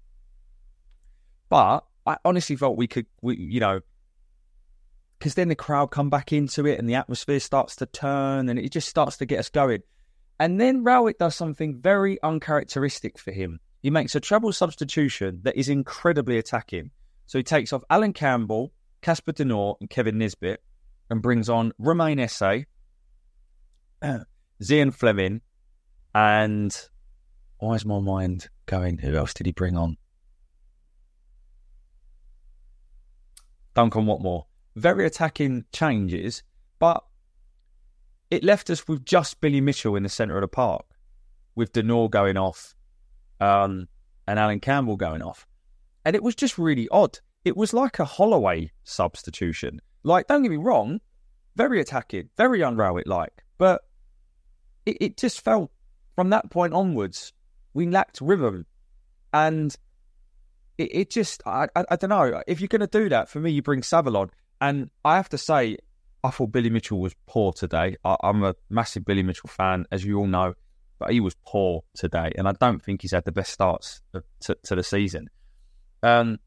But 1.49 1.85
I 2.07 2.17
honestly 2.25 2.57
felt 2.57 2.77
we 2.77 2.87
could, 2.87 3.07
we, 3.21 3.37
you 3.37 3.61
know, 3.61 3.81
because 5.19 5.35
then 5.35 5.49
the 5.49 5.55
crowd 5.55 5.87
come 5.87 6.11
back 6.11 6.33
into 6.33 6.67
it 6.67 6.79
and 6.79 6.89
the 6.89 6.97
atmosphere 6.97 7.39
starts 7.39 7.77
to 7.77 7.87
turn 7.87 8.49
and 8.49 8.59
it 8.59 8.73
just 8.73 8.89
starts 8.89 9.19
to 9.19 9.27
get 9.27 9.39
us 9.39 9.49
going. 9.49 9.83
And 10.43 10.61
then 10.61 10.83
Rowett 10.83 11.21
does 11.21 11.37
something 11.37 11.81
very 11.81 12.21
uncharacteristic 12.21 13.17
for 13.17 13.31
him. 13.31 13.61
he 13.81 13.91
makes 13.91 14.17
a 14.17 14.21
treble 14.21 14.53
substitution 14.53 15.39
that 15.45 15.57
is 15.57 15.69
incredibly 15.69 16.37
attacking. 16.37 16.91
So 17.27 17.39
he 17.39 17.45
takes 17.45 17.73
off 17.73 17.85
Alan 17.89 18.13
Campbell, 18.13 18.73
Casper 19.03 19.31
De 19.31 19.45
Norre, 19.45 19.77
and 19.79 19.89
Kevin 19.89 20.19
Nisbet 20.19 20.61
and 21.09 21.23
brings 21.23 21.49
on 21.49 21.71
Romain 21.79 22.19
Esse, 22.19 22.65
Zian 24.61 24.93
Flemming, 24.93 25.43
and 26.13 26.77
why 27.59 27.75
is 27.77 27.85
my 27.85 28.01
mind 28.01 28.49
going? 28.67 28.99
Who 28.99 29.15
else 29.15 29.35
did 29.35 29.47
he 29.47 29.53
bring 29.53 29.77
on? 29.77 29.97
Duncan 33.75 34.07
Watmore. 34.07 34.47
Very 34.75 35.07
attacking 35.07 35.67
changes, 35.73 36.43
but 36.81 37.05
it 38.33 38.43
left 38.43 38.71
us 38.71 38.89
with 38.89 39.05
just 39.05 39.43
Billy 39.43 39.61
Mitchell 39.61 39.95
in 39.95 40.05
the 40.05 40.09
centre 40.09 40.39
of 40.39 40.41
the 40.41 40.49
park, 40.49 40.87
with 41.55 41.71
De 41.75 41.83
Norre 41.83 42.09
going 42.09 42.39
off 42.39 42.75
um, 43.41 43.87
and 44.27 44.39
Alan 44.39 44.59
Campbell 44.59 44.97
going 44.97 45.21
off. 45.21 45.47
And 46.07 46.17
it 46.17 46.23
was 46.23 46.35
just 46.35 46.57
really 46.57 46.89
odd. 46.89 47.19
It 47.45 47.59
was 47.59 47.75
like 47.75 47.99
a 47.99 48.07
Holloway 48.07 48.71
substitution. 48.85 49.83
Like, 50.03 50.29
don't 50.29 50.43
get 50.43 50.51
me 50.51 50.57
wrong, 50.57 51.03
very 51.57 51.79
attacking, 51.79 52.31
very 52.39 52.63
un-Rowett 52.63 53.07
like, 53.07 53.45
but 53.59 53.83
it, 54.87 54.97
it 54.99 55.17
just 55.19 55.45
felt 55.45 55.71
from 56.17 56.31
that 56.31 56.51
point 56.51 56.73
onwards, 56.73 57.35
we 57.75 57.87
lacked 57.87 58.23
rhythm. 58.23 58.65
And 59.35 59.77
it, 60.79 60.89
it 60.95 61.11
just, 61.11 61.43
I, 61.45 61.67
I, 61.77 61.85
I, 61.91 61.97
don't 61.97 62.09
know. 62.09 62.43
If 62.47 62.63
you're 62.63 62.69
going 62.69 62.81
to 62.81 62.87
do 62.87 63.11
that, 63.11 63.29
for 63.29 63.41
me, 63.41 63.51
you 63.51 63.61
bring 63.61 63.83
Saville 63.83 64.17
on. 64.17 64.31
And 64.59 64.89
I 65.05 65.17
have 65.17 65.29
to 65.29 65.39
say, 65.39 65.77
I 66.25 66.31
thought 66.31 66.53
Billy 66.53 66.71
Mitchell 66.71 67.01
was 67.01 67.15
poor 67.27 67.53
today. 67.53 67.97
I, 68.05 68.17
I'm 68.23 68.45
a 68.45 68.55
massive 68.71 69.05
Billy 69.05 69.23
Mitchell 69.23 69.49
fan, 69.49 69.87
as 69.91 70.05
you 70.05 70.19
all 70.19 70.27
know, 70.27 70.55
but 70.99 71.11
he 71.11 71.21
was 71.21 71.35
poor 71.45 71.83
today. 71.95 72.33
And 72.37 72.49
I 72.49 72.53
don't 72.53 72.81
think 72.83 73.03
he's 73.03 73.13
had 73.13 73.25
the 73.25 73.33
best 73.33 73.53
starts 73.53 74.01
to, 74.41 74.57
to 74.63 74.77
the 74.77 74.85
season. 74.85 75.29
Um, 76.03 76.39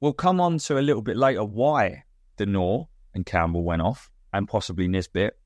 we'll 0.00 0.12
come 0.12 0.40
on 0.40 0.58
to 0.58 0.78
a 0.78 0.80
little 0.82 1.02
bit 1.02 1.16
later 1.16 1.44
why 1.44 2.04
De 2.36 2.44
Norre 2.44 2.88
and 3.14 3.24
Campbell 3.24 3.62
went 3.62 3.82
off 3.82 4.10
and 4.32 4.46
possibly 4.46 4.88
Nisbet. 4.88 5.38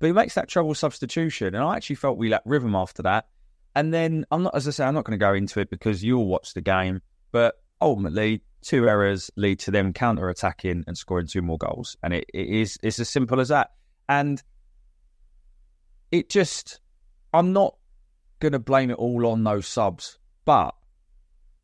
But 0.00 0.06
he 0.06 0.12
makes 0.12 0.34
that 0.34 0.48
trouble 0.48 0.74
substitution, 0.74 1.54
and 1.54 1.64
I 1.64 1.76
actually 1.76 1.96
felt 1.96 2.18
we 2.18 2.28
lacked 2.28 2.46
rhythm 2.46 2.74
after 2.74 3.02
that. 3.02 3.28
And 3.74 3.92
then 3.92 4.24
I'm 4.30 4.44
not, 4.44 4.54
as 4.54 4.66
I 4.66 4.70
say, 4.72 4.84
I'm 4.84 4.94
not 4.94 5.04
going 5.04 5.18
to 5.18 5.24
go 5.24 5.34
into 5.34 5.60
it 5.60 5.70
because 5.70 6.02
you'll 6.02 6.26
watch 6.26 6.54
the 6.54 6.60
game. 6.60 7.02
But 7.30 7.54
ultimately, 7.80 8.42
two 8.62 8.88
errors 8.88 9.30
lead 9.36 9.58
to 9.60 9.70
them 9.70 9.92
counter 9.92 10.28
attacking 10.28 10.84
and 10.86 10.96
scoring 10.96 11.26
two 11.26 11.42
more 11.42 11.58
goals, 11.58 11.96
and 12.02 12.12
it, 12.14 12.24
it 12.34 12.48
is 12.48 12.78
it's 12.82 12.98
as 12.98 13.08
simple 13.08 13.40
as 13.40 13.48
that. 13.48 13.70
And 14.08 14.42
it 16.10 16.30
just, 16.30 16.80
I'm 17.32 17.52
not 17.52 17.76
going 18.40 18.52
to 18.52 18.58
blame 18.58 18.90
it 18.90 18.94
all 18.94 19.26
on 19.26 19.44
those 19.44 19.66
subs, 19.66 20.18
but 20.44 20.74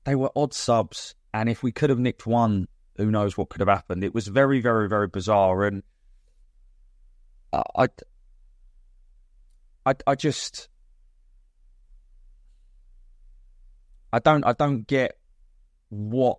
they 0.04 0.14
were 0.14 0.30
odd 0.36 0.52
subs, 0.52 1.14
and 1.32 1.48
if 1.48 1.62
we 1.62 1.72
could 1.72 1.90
have 1.90 1.98
nicked 1.98 2.26
one, 2.26 2.68
who 2.96 3.10
knows 3.10 3.36
what 3.36 3.48
could 3.48 3.60
have 3.60 3.68
happened? 3.68 4.04
It 4.04 4.14
was 4.14 4.28
very, 4.28 4.60
very, 4.60 4.88
very 4.88 5.08
bizarre, 5.08 5.64
and 5.64 5.82
I, 7.52 7.88
I, 9.86 9.94
I 10.06 10.14
just, 10.14 10.68
I 14.12 14.18
don't, 14.18 14.44
I 14.44 14.52
don't 14.52 14.86
get 14.86 15.18
what 15.88 16.38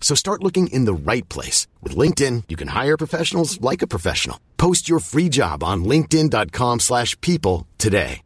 So 0.00 0.14
start 0.14 0.42
looking 0.42 0.68
in 0.68 0.86
the 0.86 1.12
right 1.12 1.28
place. 1.28 1.66
With 1.82 1.94
LinkedIn, 1.94 2.44
you 2.48 2.56
can 2.56 2.68
hire 2.68 2.96
professionals 2.96 3.60
like 3.60 3.82
a 3.82 3.86
professional. 3.86 4.40
Post 4.56 4.88
your 4.88 5.00
free 5.00 5.28
job 5.28 5.62
on 5.62 5.84
linkedin.com 5.84 6.80
slash 6.80 7.20
people 7.20 7.66
today. 7.76 8.22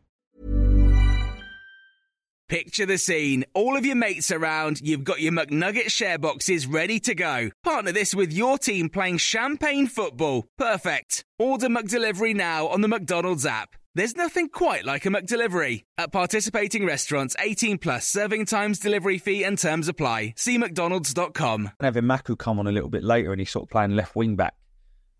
Picture 2.52 2.84
the 2.84 2.98
scene. 2.98 3.46
All 3.54 3.78
of 3.78 3.86
your 3.86 3.96
mates 3.96 4.30
around, 4.30 4.82
you've 4.82 5.04
got 5.04 5.22
your 5.22 5.32
McNugget 5.32 5.90
share 5.90 6.18
boxes 6.18 6.66
ready 6.66 7.00
to 7.00 7.14
go. 7.14 7.48
Partner 7.64 7.92
this 7.92 8.14
with 8.14 8.30
your 8.30 8.58
team 8.58 8.90
playing 8.90 9.16
champagne 9.16 9.86
football. 9.86 10.44
Perfect. 10.58 11.24
Order 11.38 11.68
McDelivery 11.68 12.36
now 12.36 12.66
on 12.66 12.82
the 12.82 12.88
McDonald's 12.88 13.46
app. 13.46 13.74
There's 13.94 14.16
nothing 14.16 14.48
quite 14.48 14.86
like 14.86 15.04
a 15.04 15.10
McDelivery. 15.10 15.84
At 15.98 16.12
participating 16.12 16.86
restaurants, 16.86 17.36
18 17.38 17.76
plus 17.76 18.06
serving 18.06 18.46
times, 18.46 18.78
delivery 18.78 19.18
fee, 19.18 19.44
and 19.44 19.58
terms 19.58 19.86
apply. 19.86 20.32
See 20.38 20.56
McDonald's.com. 20.56 21.72
having 21.78 22.04
Maku 22.04 22.38
come 22.38 22.58
on 22.58 22.66
a 22.66 22.72
little 22.72 22.88
bit 22.88 23.04
later 23.04 23.32
and 23.32 23.40
he's 23.40 23.50
sort 23.50 23.64
of 23.64 23.68
playing 23.68 23.94
left 23.94 24.16
wing 24.16 24.34
back. 24.34 24.54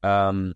Um, 0.02 0.55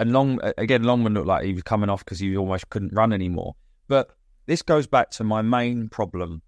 and 0.00 0.12
Long 0.12 0.40
again, 0.56 0.84
Longman 0.84 1.12
looked 1.12 1.26
like 1.26 1.44
he 1.44 1.52
was 1.52 1.62
coming 1.62 1.90
off 1.90 2.02
because 2.04 2.20
he 2.20 2.34
almost 2.38 2.70
couldn't 2.70 2.94
run 2.94 3.12
anymore. 3.12 3.56
But 3.86 4.08
this 4.46 4.62
goes 4.62 4.86
back 4.86 5.10
to 5.12 5.24
my 5.24 5.42
main 5.42 5.90
problem. 5.90 6.40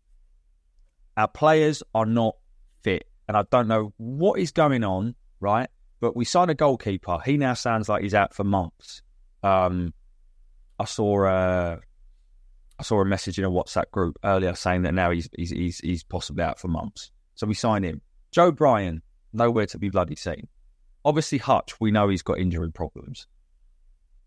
Our 1.18 1.28
players 1.28 1.82
are 1.94 2.06
not 2.06 2.36
fit, 2.82 3.06
and 3.28 3.36
I 3.36 3.42
don't 3.50 3.68
know 3.68 3.92
what 3.98 4.40
is 4.40 4.52
going 4.52 4.84
on, 4.84 5.16
right? 5.38 5.68
But 6.00 6.16
we 6.16 6.24
signed 6.24 6.50
a 6.50 6.54
goalkeeper. 6.54 7.18
He 7.26 7.36
now 7.36 7.52
sounds 7.52 7.90
like 7.90 8.02
he's 8.02 8.14
out 8.14 8.32
for 8.32 8.44
months. 8.44 9.02
Um, 9.42 9.94
I 10.78 10.84
saw 10.84 11.26
a, 11.26 11.78
I 12.78 12.82
saw 12.82 13.00
a 13.00 13.04
message 13.04 13.38
in 13.38 13.44
a 13.44 13.50
WhatsApp 13.50 13.90
group 13.90 14.18
earlier 14.24 14.54
saying 14.54 14.82
that 14.82 14.94
now 14.94 15.10
he's 15.10 15.28
he's 15.36 15.50
he's, 15.50 15.78
he's 15.78 16.02
possibly 16.02 16.42
out 16.42 16.58
for 16.58 16.68
months. 16.68 17.10
So 17.34 17.46
we 17.46 17.54
sign 17.54 17.82
him. 17.82 18.00
Joe 18.32 18.52
Bryan, 18.52 19.02
nowhere 19.32 19.66
to 19.66 19.78
be 19.78 19.90
bloody 19.90 20.16
seen. 20.16 20.48
Obviously, 21.04 21.38
Hutch, 21.38 21.80
we 21.80 21.90
know 21.90 22.08
he's 22.08 22.22
got 22.22 22.38
injury 22.38 22.70
problems. 22.70 23.26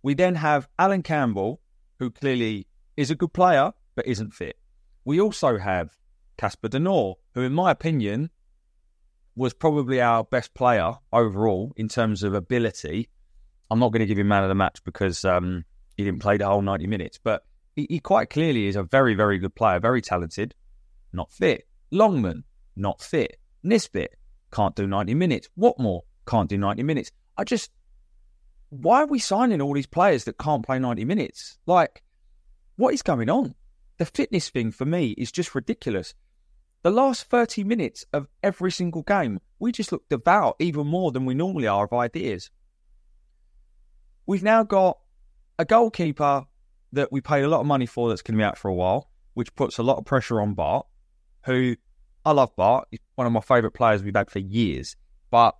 We 0.01 0.13
then 0.13 0.35
have 0.35 0.67
Alan 0.77 1.03
Campbell, 1.03 1.61
who 1.99 2.09
clearly 2.09 2.67
is 2.97 3.11
a 3.11 3.15
good 3.15 3.33
player 3.33 3.71
but 3.95 4.07
isn't 4.07 4.33
fit. 4.33 4.57
We 5.05 5.21
also 5.21 5.57
have 5.57 5.95
Casper 6.37 6.67
De 6.67 6.79
Norre, 6.79 7.15
who, 7.33 7.41
in 7.41 7.53
my 7.53 7.71
opinion, 7.71 8.29
was 9.35 9.53
probably 9.53 10.01
our 10.01 10.23
best 10.23 10.53
player 10.53 10.93
overall 11.11 11.73
in 11.75 11.87
terms 11.87 12.23
of 12.23 12.33
ability 12.33 13.09
I'm 13.73 13.79
not 13.79 13.91
going 13.91 14.01
to 14.01 14.05
give 14.05 14.19
him 14.19 14.27
man 14.27 14.43
of 14.43 14.49
the 14.49 14.55
match 14.55 14.83
because 14.83 15.25
um, 15.25 15.65
he 15.97 16.03
didn't 16.03 16.21
play 16.21 16.37
the 16.37 16.45
whole 16.45 16.61
90 16.61 16.85
minutes, 16.85 17.17
but 17.17 17.43
he, 17.75 17.87
he, 17.89 17.99
quite 17.99 18.29
clearly 18.29 18.67
is 18.67 18.75
a 18.75 18.83
very, 18.83 19.15
very 19.15 19.39
good 19.39 19.55
player, 19.55 19.79
very 19.79 19.99
talented, 19.99 20.53
not 21.11 21.31
fit. 21.31 21.67
Longman, 21.89 22.43
not 22.75 23.01
fit. 23.01 23.39
Nisbet, 23.63 24.13
can't 24.51 24.75
do 24.75 24.85
90 24.85 25.15
minutes. 25.15 25.49
Watmore, 25.57 26.01
can't 26.27 26.47
do 26.47 26.55
90 26.55 26.83
minutes. 26.83 27.09
I 27.35 27.45
just, 27.45 27.71
why 28.69 29.01
are 29.01 29.07
we 29.07 29.17
signing 29.17 29.59
all 29.59 29.73
these 29.73 29.87
players 29.87 30.25
that 30.25 30.37
can't 30.37 30.63
play 30.63 30.77
90 30.77 31.03
minutes? 31.05 31.57
Like, 31.65 32.03
what 32.75 32.93
is 32.93 33.01
going 33.01 33.31
on? 33.31 33.55
The 33.97 34.05
fitness 34.05 34.51
thing 34.51 34.71
for 34.71 34.85
me 34.85 35.15
is 35.17 35.31
just 35.31 35.55
ridiculous. 35.55 36.13
The 36.83 36.91
last 36.91 37.23
30 37.23 37.63
minutes 37.63 38.05
of 38.13 38.27
every 38.43 38.71
single 38.71 39.01
game, 39.01 39.39
we 39.57 39.71
just 39.71 39.91
look 39.91 40.07
devout 40.09 40.57
even 40.59 40.85
more 40.85 41.11
than 41.11 41.25
we 41.25 41.33
normally 41.33 41.65
are 41.65 41.85
of 41.85 41.93
ideas. 41.93 42.51
We've 44.25 44.43
now 44.43 44.63
got 44.63 44.99
a 45.59 45.65
goalkeeper 45.65 46.45
that 46.93 47.11
we 47.11 47.21
paid 47.21 47.43
a 47.43 47.47
lot 47.47 47.59
of 47.59 47.65
money 47.65 47.85
for 47.85 48.09
that's 48.09 48.21
going 48.21 48.37
to 48.37 48.41
be 48.41 48.43
out 48.43 48.57
for 48.57 48.69
a 48.69 48.73
while, 48.73 49.09
which 49.33 49.53
puts 49.55 49.77
a 49.77 49.83
lot 49.83 49.97
of 49.97 50.05
pressure 50.05 50.39
on 50.39 50.53
Bart, 50.53 50.85
who 51.45 51.75
I 52.25 52.31
love 52.31 52.55
Bart. 52.55 52.87
He's 52.91 52.99
one 53.15 53.27
of 53.27 53.33
my 53.33 53.41
favourite 53.41 53.73
players 53.73 54.03
we've 54.03 54.15
had 54.15 54.31
for 54.31 54.39
years. 54.39 54.95
But, 55.29 55.55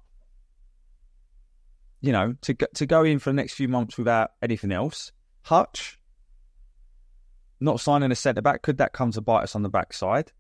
you 2.01 2.11
know, 2.11 2.35
to, 2.41 2.53
to 2.53 2.85
go 2.85 3.03
in 3.03 3.19
for 3.19 3.31
the 3.31 3.35
next 3.35 3.55
few 3.55 3.67
months 3.67 3.97
without 3.97 4.31
anything 4.41 4.71
else, 4.71 5.11
Hutch, 5.41 5.99
not 7.59 7.79
signing 7.79 8.11
a 8.11 8.15
centre 8.15 8.41
back, 8.41 8.61
could 8.61 8.77
that 8.77 8.93
come 8.93 9.11
to 9.11 9.21
bite 9.21 9.43
us 9.43 9.55
on 9.55 9.63
the 9.63 9.69
backside? 9.69 10.31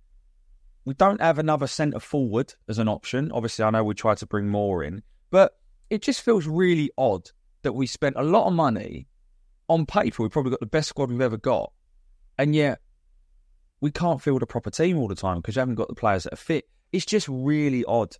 We 0.85 0.93
don't 0.93 1.21
have 1.21 1.39
another 1.39 1.67
centre 1.67 1.99
forward 1.99 2.53
as 2.67 2.77
an 2.77 2.87
option. 2.87 3.31
Obviously, 3.31 3.65
I 3.65 3.69
know 3.69 3.83
we 3.83 3.95
try 3.95 4.15
to 4.15 4.25
bring 4.25 4.49
more 4.49 4.83
in, 4.83 5.01
but 5.29 5.57
it 5.89 6.01
just 6.01 6.21
feels 6.21 6.45
really 6.45 6.91
odd 6.97 7.31
that 7.63 7.73
we 7.73 7.87
spent 7.87 8.15
a 8.17 8.23
lot 8.23 8.47
of 8.47 8.53
money 8.53 9.07
on 9.67 9.85
paper. 9.85 10.23
We've 10.23 10.31
probably 10.31 10.51
got 10.51 10.59
the 10.59 10.65
best 10.65 10.89
squad 10.89 11.09
we've 11.09 11.21
ever 11.21 11.37
got, 11.37 11.71
and 12.37 12.55
yet 12.55 12.79
we 13.81 13.91
can't 13.91 14.21
field 14.21 14.43
a 14.43 14.45
proper 14.45 14.69
team 14.69 14.97
all 14.97 15.07
the 15.07 15.15
time 15.15 15.37
because 15.37 15.55
you 15.55 15.59
haven't 15.59 15.75
got 15.75 15.87
the 15.87 15.95
players 15.95 16.23
that 16.23 16.33
are 16.33 16.37
fit. 16.37 16.65
It's 16.91 17.05
just 17.05 17.27
really 17.27 17.83
odd, 17.85 18.15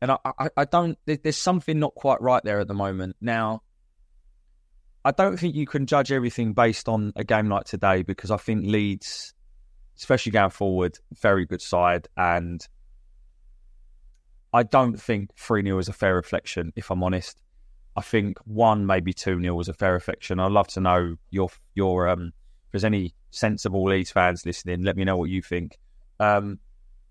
and 0.00 0.10
I, 0.10 0.18
I, 0.24 0.48
I 0.56 0.64
don't. 0.64 0.98
There's 1.06 1.36
something 1.36 1.78
not 1.78 1.94
quite 1.94 2.20
right 2.20 2.42
there 2.42 2.60
at 2.60 2.68
the 2.68 2.74
moment. 2.74 3.16
Now, 3.20 3.62
I 5.04 5.10
don't 5.10 5.36
think 5.36 5.54
you 5.54 5.66
can 5.66 5.86
judge 5.86 6.10
everything 6.10 6.54
based 6.54 6.88
on 6.88 7.12
a 7.16 7.24
game 7.24 7.48
like 7.48 7.64
today 7.64 8.02
because 8.02 8.30
I 8.30 8.38
think 8.38 8.64
Leeds, 8.64 9.34
especially 9.98 10.32
going 10.32 10.50
forward, 10.50 10.98
very 11.20 11.44
good 11.44 11.60
side, 11.60 12.08
and 12.16 12.66
I 14.54 14.62
don't 14.62 14.98
think 14.98 15.36
3 15.36 15.62
0 15.62 15.78
is 15.78 15.88
a 15.88 15.92
fair 15.92 16.14
reflection, 16.14 16.72
if 16.76 16.90
I'm 16.90 17.02
honest. 17.02 17.38
I 17.96 18.02
think 18.02 18.38
1, 18.44 18.86
maybe 18.86 19.12
2 19.12 19.38
nil 19.38 19.56
was 19.56 19.68
a 19.68 19.74
fair 19.74 19.92
reflection. 19.92 20.40
I'd 20.40 20.50
love 20.50 20.68
to 20.68 20.80
know 20.80 21.16
your, 21.30 21.50
your 21.74 22.08
um, 22.08 22.32
if 22.66 22.72
there's 22.72 22.84
any 22.84 23.14
sensible 23.30 23.84
Leeds 23.84 24.10
fans 24.10 24.44
listening, 24.44 24.82
let 24.82 24.96
me 24.96 25.04
know 25.04 25.16
what 25.16 25.30
you 25.30 25.42
think. 25.42 25.78
Um, 26.18 26.58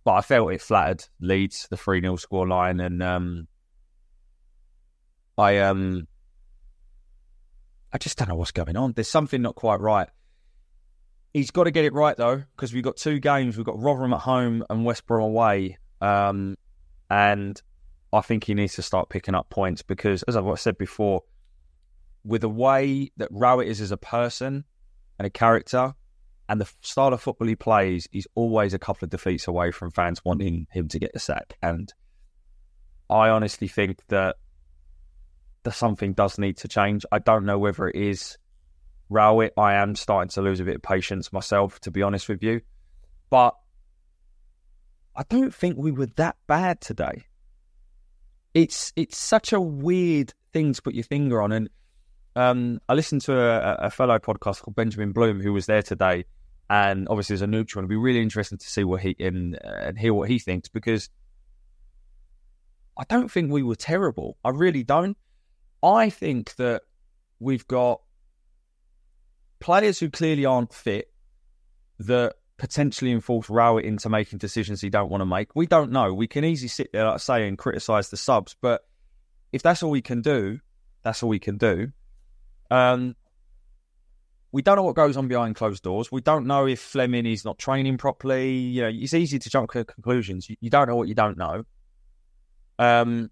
but 0.03 0.13
I 0.13 0.21
felt 0.21 0.51
it 0.51 0.61
flattered 0.61 1.05
Leeds, 1.21 1.67
the 1.69 1.77
3 1.77 2.01
0 2.01 2.17
score 2.17 2.47
line. 2.47 2.79
And 2.79 3.01
um, 3.01 3.47
I 5.37 5.59
um, 5.59 6.07
I 7.91 7.97
just 7.97 8.17
don't 8.17 8.27
know 8.27 8.35
what's 8.35 8.51
going 8.51 8.75
on. 8.75 8.93
There's 8.93 9.07
something 9.07 9.41
not 9.41 9.55
quite 9.55 9.79
right. 9.79 10.09
He's 11.33 11.51
got 11.51 11.63
to 11.63 11.71
get 11.71 11.85
it 11.85 11.93
right 11.93 12.15
though, 12.15 12.43
because 12.55 12.73
we've 12.73 12.83
got 12.83 12.97
two 12.97 13.19
games. 13.19 13.57
We've 13.57 13.65
got 13.65 13.79
Rotherham 13.79 14.13
at 14.13 14.21
home 14.21 14.65
and 14.69 14.85
West 14.85 15.07
Brom 15.07 15.23
away, 15.23 15.77
um, 16.01 16.55
and 17.09 17.59
I 18.13 18.21
think 18.21 18.43
he 18.43 18.53
needs 18.53 18.75
to 18.75 18.81
start 18.81 19.09
picking 19.09 19.35
up 19.35 19.49
points 19.49 19.81
because, 19.81 20.23
as 20.23 20.37
I've 20.37 20.59
said 20.59 20.77
before, 20.77 21.23
with 22.23 22.41
the 22.41 22.49
way 22.49 23.11
that 23.17 23.29
Rowett 23.31 23.67
is 23.67 23.81
as 23.81 23.91
a 23.91 23.97
person 23.97 24.63
and 25.17 25.25
a 25.25 25.29
character, 25.29 25.95
and 26.47 26.61
the 26.61 26.69
style 26.81 27.13
of 27.13 27.21
football 27.21 27.47
he 27.47 27.55
plays, 27.55 28.07
he's 28.11 28.27
always 28.35 28.73
a 28.73 28.79
couple 28.79 29.05
of 29.05 29.09
defeats 29.09 29.47
away 29.47 29.71
from 29.71 29.91
fans 29.91 30.23
wanting 30.23 30.67
him 30.71 30.87
to 30.89 30.99
get 30.99 31.11
a 31.15 31.19
sack. 31.19 31.57
And 31.61 31.91
I 33.09 33.29
honestly 33.29 33.67
think 33.67 33.99
that 34.09 34.35
that 35.63 35.73
something 35.73 36.13
does 36.13 36.37
need 36.37 36.57
to 36.57 36.67
change. 36.67 37.05
I 37.11 37.19
don't 37.19 37.45
know 37.45 37.57
whether 37.57 37.87
it 37.87 37.95
is 37.95 38.37
Rowett. 39.09 39.53
I 39.57 39.75
am 39.75 39.95
starting 39.95 40.29
to 40.31 40.41
lose 40.41 40.59
a 40.59 40.65
bit 40.65 40.75
of 40.75 40.81
patience 40.81 41.31
myself, 41.31 41.79
to 41.81 41.91
be 41.91 42.01
honest 42.01 42.27
with 42.27 42.43
you. 42.43 42.61
But 43.29 43.55
I 45.15 45.23
don't 45.29 45.53
think 45.53 45.77
we 45.77 45.91
were 45.91 46.07
that 46.17 46.35
bad 46.47 46.81
today. 46.81 47.23
It's 48.53 48.93
it's 48.95 49.17
such 49.17 49.53
a 49.53 49.59
weird 49.59 50.33
thing 50.51 50.73
to 50.73 50.81
put 50.81 50.93
your 50.93 51.03
finger 51.03 51.41
on. 51.41 51.51
And 51.51 51.69
um, 52.35 52.79
I 52.87 52.93
listened 52.93 53.21
to 53.21 53.37
a, 53.37 53.85
a, 53.85 53.89
fellow 53.89 54.17
podcast 54.19 54.61
called 54.61 54.75
Benjamin 54.75 55.11
Bloom, 55.11 55.41
who 55.41 55.53
was 55.53 55.65
there 55.65 55.83
today, 55.83 56.25
and 56.69 57.07
obviously 57.09 57.35
as 57.35 57.41
a 57.41 57.47
neutral, 57.47 57.81
it'd 57.81 57.89
be 57.89 57.95
really 57.95 58.21
interesting 58.21 58.57
to 58.57 58.67
see 58.67 58.83
what 58.83 59.01
he 59.01 59.15
and, 59.19 59.59
and 59.63 59.97
hear 59.97 60.13
what 60.13 60.29
he 60.29 60.39
thinks 60.39 60.69
because 60.69 61.09
I 62.97 63.03
don't 63.07 63.29
think 63.29 63.51
we 63.51 63.63
were 63.63 63.75
terrible. 63.75 64.37
I 64.43 64.49
really 64.49 64.83
don't. 64.83 65.17
I 65.81 66.09
think 66.09 66.55
that 66.55 66.83
we've 67.39 67.67
got 67.67 68.01
players 69.59 69.99
who 69.99 70.09
clearly 70.09 70.45
aren't 70.45 70.73
fit 70.73 71.11
that 71.99 72.35
potentially 72.63 73.11
enforce 73.11 73.49
Rowett 73.49 73.83
into 73.83 74.07
making 74.07 74.39
decisions 74.39 74.79
he 74.79 74.89
don't 74.89 75.09
want 75.09 75.19
to 75.19 75.25
make. 75.25 75.53
We 75.53 75.67
don't 75.67 75.91
know. 75.91 76.13
We 76.13 76.27
can 76.27 76.45
easily 76.45 76.69
sit 76.69 76.93
there, 76.93 77.03
like 77.03 77.15
I 77.15 77.17
say, 77.17 77.45
and 77.45 77.57
criticise 77.57 78.07
the 78.07 78.15
subs, 78.15 78.55
but 78.61 78.87
if 79.51 79.61
that's 79.61 79.83
all 79.83 79.91
we 79.91 80.01
can 80.01 80.21
do, 80.21 80.61
that's 81.01 81.21
all 81.21 81.27
we 81.27 81.39
can 81.39 81.57
do. 81.57 81.91
Um, 82.71 83.17
we 84.53 84.61
don't 84.61 84.77
know 84.77 84.83
what 84.83 84.95
goes 84.95 85.17
on 85.17 85.27
behind 85.27 85.57
closed 85.57 85.83
doors. 85.83 86.09
We 86.09 86.21
don't 86.21 86.47
know 86.47 86.65
if 86.65 86.79
Flemming 86.79 87.25
is 87.25 87.43
not 87.43 87.59
training 87.59 87.97
properly. 87.97 88.51
You 88.51 88.83
know, 88.83 88.91
it's 88.93 89.13
easy 89.13 89.39
to 89.39 89.49
jump 89.49 89.69
to 89.71 89.83
conclusions. 89.83 90.47
You, 90.61 90.69
don't 90.69 90.87
know 90.87 90.95
what 90.95 91.09
you 91.09 91.15
don't 91.15 91.37
know. 91.37 91.65
Um, 92.79 93.29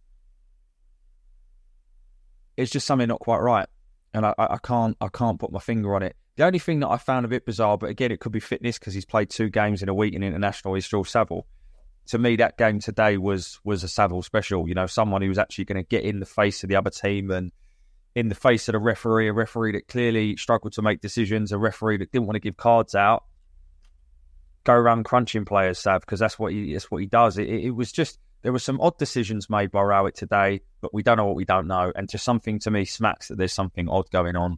it's 2.58 2.70
just 2.70 2.86
something 2.86 3.08
not 3.08 3.22
quite 3.22 3.40
right, 3.40 3.70
and 4.14 4.26
I, 4.26 4.34
I 4.38 4.58
can't 4.62 4.98
I 5.00 5.08
can't 5.08 5.40
put 5.40 5.54
my 5.54 5.60
finger 5.60 5.96
on 5.96 6.04
it. 6.04 6.18
The 6.42 6.48
only 6.48 6.58
thing 6.58 6.80
that 6.80 6.90
I 6.90 6.98
found 6.98 7.24
a 7.24 7.30
bit 7.30 7.46
bizarre, 7.46 7.78
but 7.78 7.92
again, 7.92 8.12
it 8.12 8.20
could 8.20 8.32
be 8.32 8.40
fitness 8.40 8.80
because 8.80 8.96
he's 8.96 9.06
played 9.06 9.30
two 9.30 9.48
games 9.48 9.84
in 9.84 9.90
a 9.90 9.94
week 9.94 10.16
in 10.16 10.24
international. 10.24 10.74
He's 10.74 10.88
George 10.88 11.08
Saville. 11.08 11.46
To 12.08 12.18
me, 12.18 12.36
that 12.38 12.58
game 12.58 12.80
today 12.80 13.18
was 13.18 13.60
was 13.64 13.84
a 13.84 13.88
Saville 13.88 14.24
special. 14.24 14.68
You 14.68 14.74
know, 14.74 14.88
someone 14.88 15.22
who 15.22 15.28
was 15.28 15.38
actually 15.38 15.66
going 15.66 15.84
to 15.84 15.88
get 15.88 16.04
in 16.04 16.20
the 16.20 16.26
face 16.26 16.64
of 16.64 16.70
the 16.70 16.78
other 16.78 16.90
team 16.90 17.30
and 17.30 17.52
in 18.16 18.28
the 18.28 18.34
face 18.34 18.68
of 18.68 18.74
the 18.74 18.80
referee, 18.80 19.28
a 19.28 19.34
referee 19.34 19.74
that 19.74 19.88
clearly 19.88 20.36
struggled 20.36 20.74
to 20.74 20.82
make 20.82 21.00
decisions, 21.00 21.52
a 21.52 21.60
referee 21.60 21.98
that 21.98 22.12
didn't 22.12 22.26
want 22.26 22.38
to 22.38 22.40
give 22.40 22.58
cards 22.58 22.96
out, 22.96 23.24
go 24.64 24.74
around 24.74 25.06
crunching 25.06 25.46
players, 25.46 25.78
Sav, 25.78 26.02
because 26.02 26.20
that's 26.20 26.40
what 26.40 26.54
he 26.54 26.74
that's 26.74 26.90
what 26.90 27.02
he 27.02 27.06
does. 27.06 27.38
It, 27.38 27.50
it, 27.50 27.70
was 27.70 27.92
just 27.92 28.18
there 28.42 28.52
were 28.52 28.58
some 28.58 28.82
odd 28.82 28.98
decisions 28.98 29.48
made 29.48 29.70
by 29.70 29.84
Rowett 29.84 30.16
today, 30.16 30.62
but 30.82 30.92
we 30.92 31.04
don't 31.04 31.18
know 31.18 31.26
what 31.26 31.36
we 31.36 31.46
don't 31.46 31.68
know, 31.68 31.92
and 31.96 32.10
just 32.10 32.24
something 32.24 32.58
to 32.62 32.72
me 32.72 32.86
smacks 32.86 33.28
that 33.28 33.38
there's 33.38 33.54
something 33.54 33.88
odd 33.88 34.10
going 34.10 34.36
on. 34.36 34.58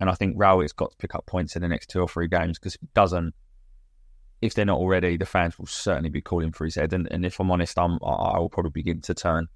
And 0.00 0.08
I 0.08 0.14
think 0.14 0.34
Rowett's 0.36 0.72
got 0.72 0.90
to 0.90 0.96
pick 0.96 1.14
up 1.14 1.26
points 1.26 1.56
in 1.56 1.62
the 1.62 1.68
next 1.68 1.90
two 1.90 2.00
or 2.00 2.08
three 2.08 2.26
games 2.26 2.58
because 2.58 2.74
if 2.74 2.82
it 2.82 2.94
doesn't, 2.94 3.34
if 4.40 4.54
they're 4.54 4.64
not 4.64 4.78
already, 4.78 5.18
the 5.18 5.26
fans 5.26 5.58
will 5.58 5.66
certainly 5.66 6.08
be 6.08 6.22
calling 6.22 6.52
for 6.52 6.64
his 6.64 6.74
head. 6.74 6.94
And, 6.94 7.06
and 7.10 7.26
if 7.26 7.38
I'm 7.38 7.50
honest, 7.50 7.78
I'm, 7.78 7.98
I 8.02 8.38
will 8.38 8.48
probably 8.48 8.70
begin 8.70 9.02
to 9.02 9.14
turn. 9.14 9.48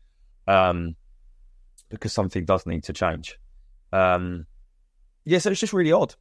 Um, 0.46 0.96
because 1.88 2.12
something 2.12 2.44
does 2.44 2.66
need 2.66 2.84
to 2.84 2.92
change. 2.92 3.38
Um, 3.92 4.46
yeah, 5.24 5.38
so 5.38 5.50
it's 5.50 5.60
just 5.60 5.72
really 5.72 5.92
odd. 5.92 6.14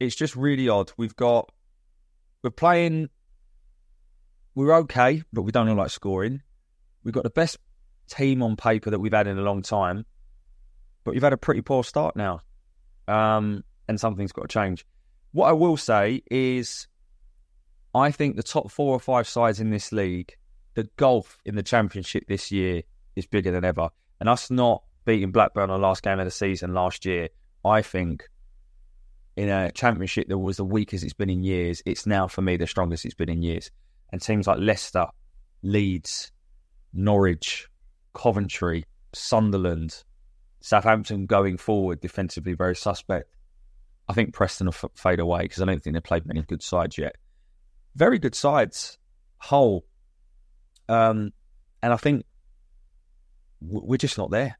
It's 0.00 0.16
just 0.16 0.34
really 0.34 0.68
odd. 0.68 0.92
We've 0.96 1.14
got 1.14 1.50
we're 2.42 2.50
playing. 2.50 3.10
We're 4.54 4.74
okay, 4.78 5.22
but 5.32 5.42
we 5.42 5.52
don't 5.52 5.68
look 5.68 5.78
like 5.78 5.90
scoring. 5.90 6.42
We've 7.04 7.14
got 7.14 7.22
the 7.22 7.30
best 7.30 7.58
team 8.08 8.42
on 8.42 8.56
paper 8.56 8.90
that 8.90 8.98
we've 8.98 9.12
had 9.12 9.26
in 9.26 9.38
a 9.38 9.42
long 9.42 9.62
time, 9.62 10.04
but 11.04 11.12
we've 11.12 11.22
had 11.22 11.32
a 11.32 11.38
pretty 11.38 11.60
poor 11.60 11.84
start 11.84 12.16
now, 12.16 12.40
um, 13.10 13.64
and 13.88 13.98
something's 13.98 14.32
got 14.32 14.42
to 14.42 14.48
change. 14.48 14.86
What 15.32 15.48
I 15.48 15.52
will 15.52 15.76
say 15.76 16.22
is, 16.30 16.86
I 17.94 18.10
think 18.10 18.36
the 18.36 18.42
top 18.42 18.70
four 18.70 18.94
or 18.94 19.00
five 19.00 19.28
sides 19.28 19.60
in 19.60 19.70
this 19.70 19.92
league, 19.92 20.36
the 20.74 20.88
golf 20.96 21.38
in 21.44 21.56
the 21.56 21.62
championship 21.62 22.24
this 22.28 22.50
year 22.52 22.82
is 23.16 23.26
bigger 23.26 23.50
than 23.50 23.64
ever, 23.64 23.90
and 24.20 24.28
us 24.28 24.50
not 24.50 24.82
beating 25.04 25.32
Blackburn 25.32 25.70
on 25.70 25.80
the 25.80 25.86
last 25.86 26.02
game 26.02 26.20
of 26.20 26.24
the 26.24 26.30
season 26.30 26.72
last 26.72 27.04
year, 27.04 27.28
I 27.64 27.82
think 27.82 28.28
in 29.36 29.48
a 29.48 29.70
championship 29.72 30.28
that 30.28 30.38
was 30.38 30.58
the 30.58 30.64
weakest 30.64 31.04
it's 31.04 31.12
been 31.14 31.30
in 31.30 31.42
years, 31.42 31.82
it's 31.86 32.06
now 32.06 32.28
for 32.28 32.42
me 32.42 32.56
the 32.56 32.66
strongest 32.66 33.04
it's 33.04 33.14
been 33.14 33.28
in 33.28 33.42
years. 33.42 33.70
And 34.12 34.20
teams 34.20 34.46
like 34.46 34.58
Leicester, 34.58 35.06
Leeds, 35.62 36.32
Norwich, 36.92 37.68
Coventry, 38.12 38.84
Sunderland, 39.12 40.04
Southampton 40.60 41.26
going 41.26 41.56
forward 41.56 42.00
defensively 42.00 42.52
very 42.52 42.76
suspect. 42.76 43.30
I 44.08 44.12
think 44.12 44.34
Preston 44.34 44.66
will 44.66 44.74
f- 44.74 44.90
fade 44.94 45.20
away 45.20 45.42
because 45.42 45.62
I 45.62 45.66
don't 45.66 45.82
think 45.82 45.94
they've 45.94 46.02
played 46.02 46.26
many 46.26 46.42
good 46.42 46.62
sides 46.62 46.98
yet. 46.98 47.16
Very 47.94 48.18
good 48.18 48.34
sides, 48.34 48.98
whole. 49.38 49.86
Um, 50.88 51.32
and 51.82 51.92
I 51.92 51.96
think 51.96 52.24
we're 53.60 53.96
just 53.96 54.18
not 54.18 54.30
there. 54.30 54.58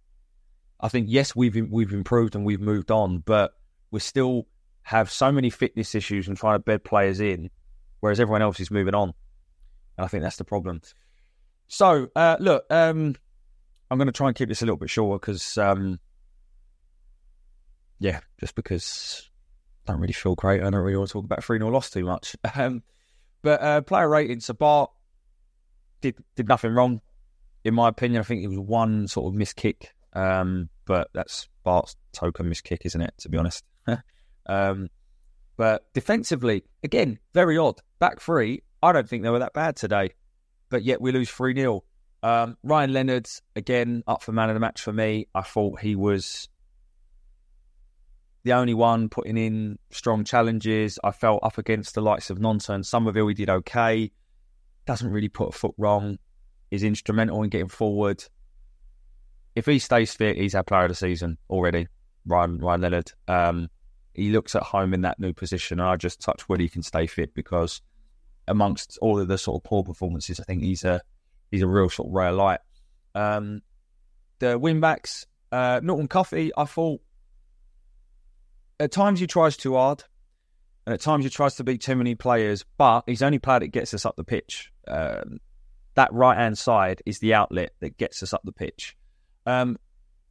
I 0.80 0.88
think 0.88 1.06
yes, 1.10 1.36
we've 1.36 1.54
we've 1.70 1.92
improved 1.92 2.34
and 2.34 2.44
we've 2.44 2.60
moved 2.60 2.90
on, 2.90 3.18
but 3.18 3.52
we 3.90 4.00
still 4.00 4.46
have 4.82 5.10
so 5.10 5.30
many 5.30 5.50
fitness 5.50 5.94
issues 5.94 6.28
and 6.28 6.36
trying 6.36 6.54
to 6.54 6.60
bed 6.60 6.84
players 6.84 7.20
in, 7.20 7.50
whereas 8.00 8.20
everyone 8.20 8.42
else 8.42 8.60
is 8.60 8.70
moving 8.70 8.94
on, 8.94 9.12
and 9.98 10.04
I 10.04 10.08
think 10.08 10.22
that's 10.22 10.36
the 10.36 10.44
problem. 10.44 10.80
So 11.68 12.08
uh, 12.16 12.36
look, 12.40 12.64
um, 12.70 13.16
I'm 13.90 13.98
going 13.98 14.06
to 14.06 14.12
try 14.12 14.28
and 14.28 14.36
keep 14.36 14.48
this 14.48 14.62
a 14.62 14.64
little 14.64 14.76
bit 14.76 14.90
shorter 14.90 15.18
because, 15.18 15.58
um, 15.58 15.98
yeah, 17.98 18.20
just 18.38 18.54
because 18.54 19.28
I 19.86 19.92
don't 19.92 20.00
really 20.00 20.12
feel 20.12 20.34
great. 20.34 20.60
I 20.60 20.70
don't 20.70 20.74
really 20.74 20.96
want 20.96 21.08
to 21.08 21.12
talk 21.14 21.24
about 21.24 21.44
three 21.44 21.58
0 21.58 21.70
loss 21.70 21.90
too 21.90 22.04
much. 22.04 22.36
Um, 22.54 22.82
but 23.42 23.62
uh, 23.62 23.80
player 23.80 24.06
rating, 24.06 24.40
So 24.40 24.52
Bart 24.52 24.90
did 26.02 26.14
did 26.36 26.46
nothing 26.46 26.74
wrong, 26.74 27.00
in 27.64 27.72
my 27.72 27.88
opinion. 27.88 28.20
I 28.20 28.24
think 28.24 28.44
it 28.44 28.48
was 28.48 28.58
one 28.58 29.08
sort 29.08 29.32
of 29.32 29.38
missed 29.38 29.56
kick 29.56 29.94
um, 30.12 30.68
but 30.86 31.08
that's 31.12 31.48
Bart's 31.62 31.96
token 32.12 32.48
miss 32.48 32.60
kick, 32.60 32.82
isn't 32.84 33.00
it? 33.00 33.14
To 33.18 33.28
be 33.28 33.38
honest. 33.38 33.64
um, 34.46 34.88
but 35.56 35.92
defensively, 35.92 36.64
again, 36.82 37.18
very 37.34 37.58
odd. 37.58 37.80
Back 37.98 38.20
three, 38.20 38.62
I 38.82 38.92
don't 38.92 39.08
think 39.08 39.22
they 39.22 39.30
were 39.30 39.40
that 39.40 39.52
bad 39.52 39.76
today, 39.76 40.10
but 40.68 40.82
yet 40.84 41.00
we 41.00 41.12
lose 41.12 41.30
3 41.30 41.54
0. 41.54 41.84
Um, 42.22 42.56
Ryan 42.62 42.92
Leonard, 42.92 43.28
again, 43.56 44.02
up 44.06 44.22
for 44.22 44.32
man 44.32 44.50
of 44.50 44.54
the 44.54 44.60
match 44.60 44.82
for 44.82 44.92
me. 44.92 45.26
I 45.34 45.42
thought 45.42 45.80
he 45.80 45.96
was 45.96 46.48
the 48.44 48.52
only 48.52 48.74
one 48.74 49.08
putting 49.08 49.36
in 49.36 49.78
strong 49.90 50.24
challenges. 50.24 50.98
I 51.02 51.12
felt 51.12 51.40
up 51.42 51.58
against 51.58 51.94
the 51.94 52.02
likes 52.02 52.30
of 52.30 52.38
Gnonto 52.38 52.74
and 52.74 52.84
Summerville, 52.84 53.28
he 53.28 53.34
did 53.34 53.50
okay. 53.50 54.10
Doesn't 54.86 55.10
really 55.10 55.28
put 55.28 55.48
a 55.48 55.52
foot 55.52 55.74
wrong. 55.78 56.18
Is 56.70 56.84
instrumental 56.84 57.42
in 57.42 57.50
getting 57.50 57.68
forward 57.68 58.24
if 59.54 59.66
he 59.66 59.78
stays 59.78 60.14
fit, 60.14 60.36
he's 60.36 60.54
our 60.54 60.62
player 60.62 60.84
of 60.84 60.90
the 60.90 60.94
season 60.94 61.38
already. 61.48 61.88
Ryan 62.26 62.58
Ryan 62.58 62.80
Leonard. 62.80 63.12
Um, 63.28 63.68
he 64.14 64.30
looks 64.30 64.54
at 64.54 64.62
home 64.62 64.94
in 64.94 65.02
that 65.02 65.18
new 65.18 65.32
position, 65.32 65.80
and 65.80 65.88
I 65.88 65.96
just 65.96 66.20
touch 66.20 66.48
wood 66.48 66.60
he 66.60 66.68
can 66.68 66.82
stay 66.82 67.06
fit 67.06 67.34
because 67.34 67.80
amongst 68.48 68.98
all 69.00 69.18
of 69.18 69.28
the 69.28 69.38
sort 69.38 69.60
of 69.60 69.64
poor 69.64 69.82
performances, 69.82 70.40
I 70.40 70.44
think 70.44 70.62
he's 70.62 70.84
a 70.84 71.00
he's 71.50 71.62
a 71.62 71.66
real 71.66 71.88
sort 71.88 72.08
of 72.08 72.14
rare 72.14 72.32
light. 72.32 72.60
Um, 73.14 73.62
the 74.38 74.58
win 74.58 74.80
backs, 74.80 75.26
uh, 75.52 75.80
I 75.82 76.64
thought 76.64 77.00
at 78.78 78.92
times 78.92 79.20
he 79.20 79.26
tries 79.26 79.56
too 79.56 79.74
hard, 79.74 80.04
and 80.86 80.94
at 80.94 81.00
times 81.00 81.24
he 81.24 81.30
tries 81.30 81.56
to 81.56 81.64
beat 81.64 81.82
too 81.82 81.96
many 81.96 82.14
players, 82.14 82.64
but 82.78 83.02
he's 83.06 83.22
only 83.22 83.38
player 83.38 83.60
that 83.60 83.68
gets 83.68 83.92
us 83.94 84.06
up 84.06 84.16
the 84.16 84.24
pitch. 84.24 84.72
Um, 84.88 85.40
that 85.94 86.12
right 86.12 86.36
hand 86.36 86.56
side 86.56 87.02
is 87.04 87.18
the 87.18 87.34
outlet 87.34 87.72
that 87.80 87.98
gets 87.98 88.22
us 88.22 88.32
up 88.32 88.42
the 88.44 88.52
pitch. 88.52 88.96
Um, 89.44 89.78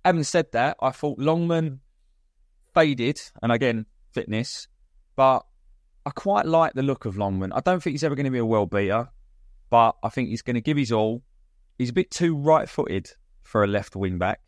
having 0.03 0.23
said 0.23 0.51
that, 0.53 0.77
I 0.81 0.91
thought 0.91 1.19
Longman 1.19 1.81
faded, 2.73 3.21
and 3.43 3.51
again, 3.51 3.85
fitness, 4.13 4.67
but 5.15 5.45
I 6.05 6.11
quite 6.11 6.45
like 6.45 6.73
the 6.73 6.83
look 6.83 7.05
of 7.05 7.17
Longman. 7.17 7.51
I 7.53 7.59
don't 7.59 7.83
think 7.83 7.93
he's 7.93 8.03
ever 8.03 8.15
going 8.15 8.25
to 8.25 8.31
be 8.31 8.39
a 8.39 8.45
world 8.45 8.71
beater, 8.71 9.09
but 9.69 9.95
I 10.03 10.09
think 10.09 10.29
he's 10.29 10.41
going 10.41 10.55
to 10.55 10.61
give 10.61 10.77
his 10.77 10.91
all. 10.91 11.21
He's 11.77 11.89
a 11.89 11.93
bit 11.93 12.11
too 12.11 12.35
right 12.35 12.67
footed 12.67 13.11
for 13.43 13.63
a 13.63 13.67
left 13.67 13.95
wing 13.95 14.17
back, 14.17 14.41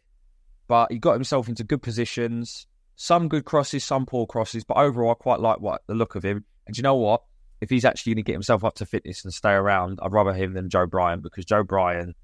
but 0.67 0.91
he 0.91 0.99
got 0.99 1.13
himself 1.13 1.47
into 1.47 1.63
good 1.63 1.81
positions. 1.81 2.67
Some 2.95 3.27
good 3.27 3.45
crosses, 3.45 3.83
some 3.83 4.05
poor 4.05 4.27
crosses, 4.27 4.63
but 4.63 4.77
overall, 4.77 5.11
I 5.11 5.15
quite 5.15 5.39
like 5.39 5.59
what 5.59 5.81
the 5.87 5.95
look 5.95 6.15
of 6.15 6.23
him. 6.23 6.45
And 6.67 6.77
you 6.77 6.83
know 6.83 6.95
what? 6.95 7.23
If 7.61 7.69
he's 7.69 7.85
actually 7.85 8.13
going 8.13 8.23
to 8.23 8.27
get 8.27 8.33
himself 8.33 8.63
up 8.63 8.75
to 8.75 8.85
fitness 8.85 9.23
and 9.23 9.33
stay 9.33 9.51
around, 9.51 9.99
I'd 10.01 10.11
rather 10.11 10.33
him 10.33 10.53
than 10.53 10.69
Joe 10.69 10.87
Bryan 10.87 11.21
because 11.21 11.45
Joe 11.45 11.63
Bryan, 11.63 12.15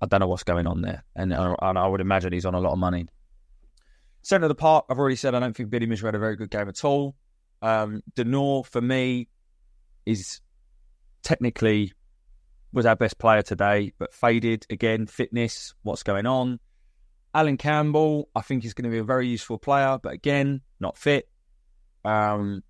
I 0.00 0.06
don't 0.06 0.20
know 0.20 0.26
what's 0.26 0.42
going 0.42 0.66
on 0.66 0.82
there, 0.82 1.04
and, 1.16 1.32
uh, 1.32 1.56
and 1.62 1.78
I 1.78 1.86
would 1.86 2.00
imagine 2.00 2.32
he's 2.32 2.46
on 2.46 2.54
a 2.54 2.60
lot 2.60 2.72
of 2.72 2.78
money. 2.78 3.06
Centre 4.22 4.44
of 4.44 4.48
the 4.48 4.54
park, 4.56 4.84
I've 4.90 4.98
already 4.98 5.16
said 5.16 5.34
I 5.34 5.40
don't 5.40 5.56
think 5.56 5.70
Billy 5.70 5.86
Mitchell 5.86 6.06
had 6.06 6.14
a 6.14 6.18
very 6.18 6.36
good 6.36 6.50
game 6.50 6.68
at 6.68 6.84
all. 6.84 7.14
Um, 7.62 8.02
De 8.14 8.24
Norre, 8.24 8.64
for 8.64 8.80
me, 8.80 9.28
is 10.06 10.40
technically 11.28 11.92
was 12.72 12.86
our 12.86 12.96
best 12.96 13.18
player 13.18 13.42
today, 13.42 13.92
but 13.98 14.14
faded 14.14 14.66
again. 14.70 15.06
Fitness, 15.06 15.74
what's 15.82 16.02
going 16.02 16.24
on? 16.24 16.58
Alan 17.34 17.58
Campbell, 17.58 18.30
I 18.34 18.40
think 18.40 18.62
he's 18.62 18.72
going 18.72 18.84
to 18.84 18.90
be 18.90 18.98
a 18.98 19.04
very 19.04 19.28
useful 19.28 19.58
player, 19.58 19.98
but 20.02 20.14
again, 20.14 20.62
not 20.80 20.96
fit. 20.96 21.28
Um, 22.02 22.62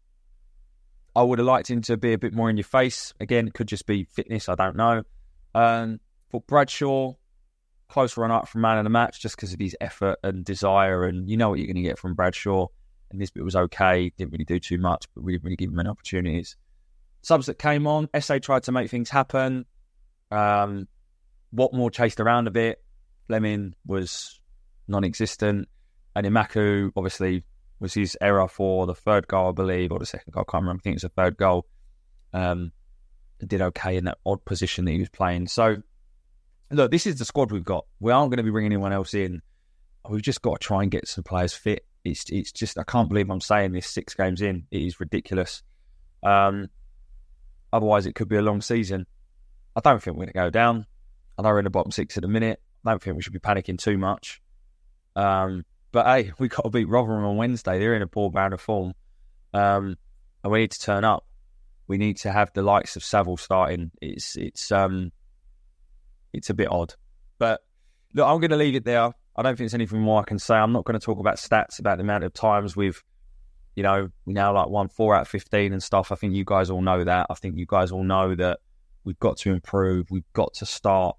I 1.14 1.22
would 1.22 1.38
have 1.38 1.46
liked 1.46 1.70
him 1.70 1.82
to 1.82 1.96
be 1.96 2.12
a 2.12 2.18
bit 2.18 2.34
more 2.34 2.50
in 2.50 2.56
your 2.56 2.64
face. 2.64 3.14
Again, 3.20 3.46
it 3.46 3.54
could 3.54 3.68
just 3.68 3.86
be 3.86 4.04
fitness. 4.04 4.48
I 4.48 4.56
don't 4.56 4.76
know. 4.76 5.04
Um, 5.54 6.00
for 6.30 6.40
Bradshaw, 6.40 7.12
close 7.88 8.16
run 8.16 8.32
up 8.32 8.48
from 8.48 8.62
man 8.62 8.78
of 8.78 8.84
the 8.84 8.90
match 8.90 9.20
just 9.20 9.36
because 9.36 9.52
of 9.52 9.60
his 9.60 9.76
effort 9.80 10.18
and 10.24 10.44
desire, 10.44 11.04
and 11.04 11.30
you 11.30 11.36
know 11.36 11.48
what 11.48 11.60
you're 11.60 11.68
going 11.68 11.76
to 11.76 11.88
get 11.88 11.98
from 11.98 12.14
Bradshaw. 12.14 12.66
And 13.10 13.20
Nisbet 13.20 13.44
was 13.44 13.56
okay. 13.56 14.10
Didn't 14.18 14.32
really 14.32 14.44
do 14.44 14.58
too 14.58 14.78
much, 14.78 15.06
but 15.14 15.22
we 15.22 15.32
didn't 15.32 15.44
really 15.44 15.56
give 15.56 15.70
him 15.70 15.78
any 15.78 15.88
opportunities. 15.88 16.56
Subs 17.22 17.46
that 17.46 17.58
came 17.58 17.86
on, 17.86 18.08
Esse 18.14 18.40
tried 18.40 18.64
to 18.64 18.72
make 18.72 18.90
things 18.90 19.10
happen. 19.10 19.66
Um, 20.30 20.88
Watmore 21.54 21.92
chased 21.92 22.20
around 22.20 22.46
a 22.46 22.50
bit. 22.50 22.82
Flemming 23.26 23.74
was 23.86 24.40
non-existent, 24.86 25.68
and 26.14 26.26
Emakhu, 26.26 26.90
obviously 26.96 27.44
was 27.80 27.94
his 27.94 28.16
error 28.20 28.48
for 28.48 28.86
the 28.86 28.94
third 28.94 29.28
goal, 29.28 29.50
I 29.50 29.52
believe, 29.52 29.92
or 29.92 29.98
the 29.98 30.06
second 30.06 30.32
goal. 30.32 30.44
I 30.48 30.50
can't 30.50 30.62
remember. 30.62 30.80
I 30.80 30.82
think 30.82 30.94
it 30.94 30.96
was 30.96 31.02
the 31.02 31.08
third 31.10 31.36
goal. 31.36 31.66
Um, 32.32 32.72
did 33.46 33.62
okay 33.62 33.96
in 33.96 34.04
that 34.04 34.18
odd 34.26 34.44
position 34.44 34.84
that 34.84 34.92
he 34.92 34.98
was 34.98 35.08
playing. 35.08 35.46
So, 35.46 35.76
look, 36.70 36.90
this 36.90 37.06
is 37.06 37.18
the 37.18 37.24
squad 37.24 37.52
we've 37.52 37.64
got. 37.64 37.86
We 38.00 38.10
aren't 38.10 38.30
going 38.30 38.38
to 38.38 38.42
be 38.42 38.50
bringing 38.50 38.72
anyone 38.72 38.92
else 38.92 39.14
in. 39.14 39.42
We've 40.08 40.22
just 40.22 40.42
got 40.42 40.60
to 40.60 40.66
try 40.66 40.82
and 40.82 40.90
get 40.90 41.06
some 41.06 41.22
players 41.22 41.54
fit. 41.54 41.84
It's 42.04 42.24
it's 42.30 42.52
just 42.52 42.78
I 42.78 42.84
can't 42.84 43.08
believe 43.08 43.30
I'm 43.30 43.40
saying 43.40 43.72
this 43.72 43.86
six 43.86 44.14
games 44.14 44.40
in. 44.40 44.66
It 44.70 44.82
is 44.82 44.98
ridiculous. 44.98 45.62
Um, 46.22 46.68
otherwise, 47.72 48.06
it 48.06 48.14
could 48.14 48.28
be 48.28 48.36
a 48.36 48.42
long 48.42 48.60
season. 48.60 49.06
I 49.76 49.80
don't 49.80 50.02
think 50.02 50.16
we're 50.16 50.26
going 50.26 50.32
to 50.32 50.38
go 50.38 50.50
down. 50.50 50.86
I 51.38 51.42
know 51.42 51.50
we're 51.50 51.60
in 51.60 51.64
the 51.64 51.70
bottom 51.70 51.92
six 51.92 52.16
at 52.16 52.22
the 52.22 52.28
minute. 52.28 52.60
I 52.84 52.90
don't 52.90 53.02
think 53.02 53.16
we 53.16 53.22
should 53.22 53.32
be 53.32 53.38
panicking 53.38 53.78
too 53.78 53.98
much. 53.98 54.40
Um, 55.14 55.64
but 55.92 56.06
hey, 56.06 56.32
we 56.38 56.48
got 56.48 56.62
to 56.62 56.70
beat 56.70 56.88
Rotherham 56.88 57.24
on 57.24 57.36
Wednesday. 57.36 57.78
They're 57.78 57.94
in 57.94 58.02
a 58.02 58.06
poor 58.06 58.30
bound 58.30 58.54
of 58.54 58.60
form, 58.60 58.94
um, 59.54 59.96
and 60.42 60.52
we 60.52 60.60
need 60.60 60.72
to 60.72 60.80
turn 60.80 61.04
up. 61.04 61.24
We 61.86 61.98
need 61.98 62.18
to 62.18 62.32
have 62.32 62.52
the 62.52 62.62
likes 62.62 62.96
of 62.96 63.04
Saville 63.04 63.38
starting. 63.38 63.90
It's 64.02 64.36
it's 64.36 64.70
um, 64.70 65.10
it's 66.32 66.50
a 66.50 66.54
bit 66.54 66.70
odd, 66.70 66.94
but 67.38 67.62
look, 68.14 68.26
I'm 68.26 68.40
going 68.40 68.50
to 68.50 68.56
leave 68.56 68.74
it 68.74 68.84
there. 68.84 69.12
I 69.36 69.42
don't 69.42 69.52
think 69.52 69.58
there's 69.58 69.74
anything 69.74 70.00
more 70.00 70.20
I 70.20 70.24
can 70.24 70.38
say. 70.38 70.56
I'm 70.56 70.72
not 70.72 70.84
going 70.84 70.98
to 70.98 71.04
talk 71.04 71.18
about 71.18 71.36
stats 71.36 71.78
about 71.78 71.98
the 71.98 72.02
amount 72.02 72.24
of 72.24 72.32
times 72.32 72.76
we've, 72.76 73.02
you 73.78 73.84
know, 73.84 74.08
we 74.24 74.32
now 74.32 74.52
like 74.52 74.68
won 74.68 74.88
four 74.88 75.14
out 75.14 75.22
of 75.22 75.28
fifteen 75.28 75.72
and 75.72 75.80
stuff. 75.80 76.10
I 76.10 76.16
think 76.16 76.34
you 76.34 76.44
guys 76.44 76.68
all 76.68 76.82
know 76.82 77.04
that. 77.04 77.28
I 77.30 77.34
think 77.34 77.56
you 77.56 77.64
guys 77.64 77.92
all 77.92 78.02
know 78.02 78.34
that 78.34 78.58
we've 79.04 79.20
got 79.20 79.36
to 79.38 79.52
improve. 79.52 80.10
We've 80.10 80.32
got 80.32 80.54
to 80.54 80.66
start, 80.66 81.16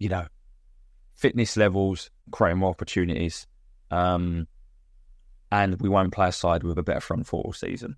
you 0.00 0.08
know, 0.08 0.26
fitness 1.14 1.56
levels, 1.56 2.10
creating 2.32 2.58
more 2.58 2.70
opportunities. 2.70 3.46
Um, 3.92 4.48
and 5.52 5.80
we 5.80 5.88
won't 5.88 6.12
play 6.12 6.26
a 6.26 6.32
side 6.32 6.64
with 6.64 6.76
a 6.76 6.82
better 6.82 6.98
front 6.98 7.28
four 7.28 7.42
all 7.42 7.52
season. 7.52 7.94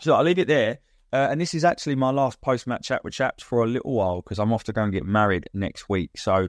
So 0.00 0.14
I'll 0.14 0.22
leave 0.22 0.38
it 0.38 0.46
there. 0.46 0.78
Uh, 1.12 1.26
and 1.32 1.40
this 1.40 1.52
is 1.52 1.64
actually 1.64 1.96
my 1.96 2.10
last 2.10 2.40
post 2.40 2.68
match 2.68 2.86
chat 2.86 3.02
with 3.02 3.14
Chaps 3.14 3.42
for 3.42 3.64
a 3.64 3.66
little 3.66 3.92
while 3.92 4.22
because 4.22 4.38
I'm 4.38 4.52
off 4.52 4.62
to 4.64 4.72
go 4.72 4.84
and 4.84 4.92
get 4.92 5.04
married 5.04 5.50
next 5.52 5.88
week. 5.88 6.12
So, 6.16 6.46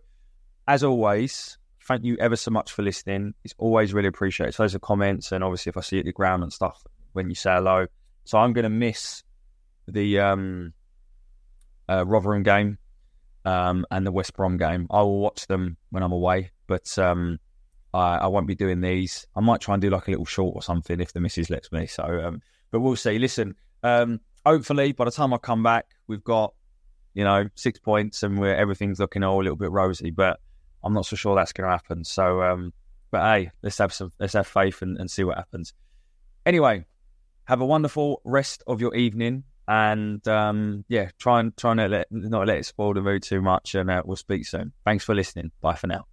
as 0.68 0.84
always, 0.84 1.58
thank 1.90 2.06
you 2.06 2.16
ever 2.20 2.36
so 2.36 2.52
much 2.52 2.72
for 2.72 2.84
listening. 2.84 3.34
It's 3.44 3.56
always 3.58 3.94
really 3.96 4.08
appreciated. 4.08 4.54
So, 4.54 4.64
those 4.64 4.76
are 4.76 4.80
comments, 4.80 5.32
and 5.32 5.44
obviously, 5.44 5.72
if 5.72 5.78
I 5.78 5.82
see 5.82 5.98
you 5.98 6.02
at 6.02 6.06
the 6.06 6.14
ground 6.14 6.44
and 6.44 6.54
stuff 6.54 6.82
when 7.14 7.28
you 7.30 7.36
say 7.36 7.52
hello. 7.52 7.88
So, 8.24 8.38
I'm 8.38 8.54
going 8.54 8.64
to 8.64 8.70
miss 8.70 9.24
the 9.88 10.20
um, 10.20 10.74
uh, 11.90 12.06
Rotherham 12.06 12.44
game 12.44 12.78
um, 13.44 13.86
and 13.90 14.06
the 14.06 14.12
West 14.12 14.36
Brom 14.36 14.58
game. 14.58 14.88
I 14.92 15.02
will 15.02 15.20
watch 15.20 15.48
them 15.48 15.78
when 15.90 16.04
I'm 16.04 16.12
away, 16.12 16.52
but 16.68 16.98
um, 17.00 17.40
I, 17.92 18.18
I, 18.18 18.28
won't 18.28 18.46
be 18.46 18.56
doing 18.56 18.82
these. 18.82 19.26
I 19.36 19.40
might 19.40 19.60
try 19.60 19.74
and 19.74 19.82
do 19.82 19.90
like 19.90 20.08
a 20.08 20.12
little 20.12 20.26
short 20.26 20.56
or 20.56 20.62
something 20.62 21.02
if 21.02 21.12
the 21.12 21.20
missus 21.20 21.50
lets 21.50 21.72
me. 21.72 21.88
So, 21.88 22.04
um, 22.04 22.42
but 22.70 22.82
we'll 22.82 22.96
see. 22.98 23.18
Listen, 23.18 23.56
um, 23.82 24.20
hopefully 24.46 24.92
by 24.92 25.06
the 25.06 25.12
time 25.12 25.34
I 25.34 25.38
come 25.38 25.64
back, 25.64 25.88
we've 26.08 26.24
got 26.24 26.54
you 27.16 27.24
know 27.24 27.50
six 27.56 27.80
points 27.80 28.22
and 28.22 28.40
we're 28.40 28.54
everything's 28.54 29.00
looking 29.00 29.24
all 29.24 29.42
a 29.42 29.44
little 29.44 29.58
bit 29.58 29.72
rosy. 29.72 30.12
But 30.12 30.40
I'm 30.84 30.94
not 30.94 31.06
so 31.06 31.16
sure 31.16 31.36
that's 31.36 31.54
going 31.54 31.68
to 31.68 31.72
happen. 31.72 32.04
So, 32.04 32.42
um, 32.42 32.74
but 33.12 33.22
hey, 33.22 33.52
let's 33.62 33.78
have 33.78 33.94
some, 33.94 34.12
let's 34.20 34.34
have 34.34 34.48
faith 34.48 34.82
and, 34.82 34.98
and 34.98 35.10
see 35.10 35.24
what 35.24 35.38
happens. 35.38 35.74
Anyway, 36.46 36.86
have 37.46 37.62
a 37.62 37.66
wonderful 37.66 38.22
rest 38.24 38.64
of 38.68 38.82
your 38.82 38.96
evening 38.96 39.44
and 39.70 40.28
um, 40.28 40.84
yeah, 40.88 41.10
try 41.20 41.40
and 41.40 41.56
try 41.56 41.72
and 41.72 41.92
let 41.92 42.08
not 42.12 42.48
let 42.48 42.58
it 42.58 42.66
spoil 42.66 42.96
the 42.96 43.02
mood 43.02 43.22
too 43.22 43.40
much. 43.40 43.76
And 43.76 43.90
uh, 43.90 44.02
we'll 44.04 44.18
speak 44.18 44.48
soon. 44.48 44.74
Thanks 44.84 45.04
for 45.04 45.14
listening. 45.14 45.52
Bye 45.62 45.76
for 45.76 45.86
now. 45.86 46.06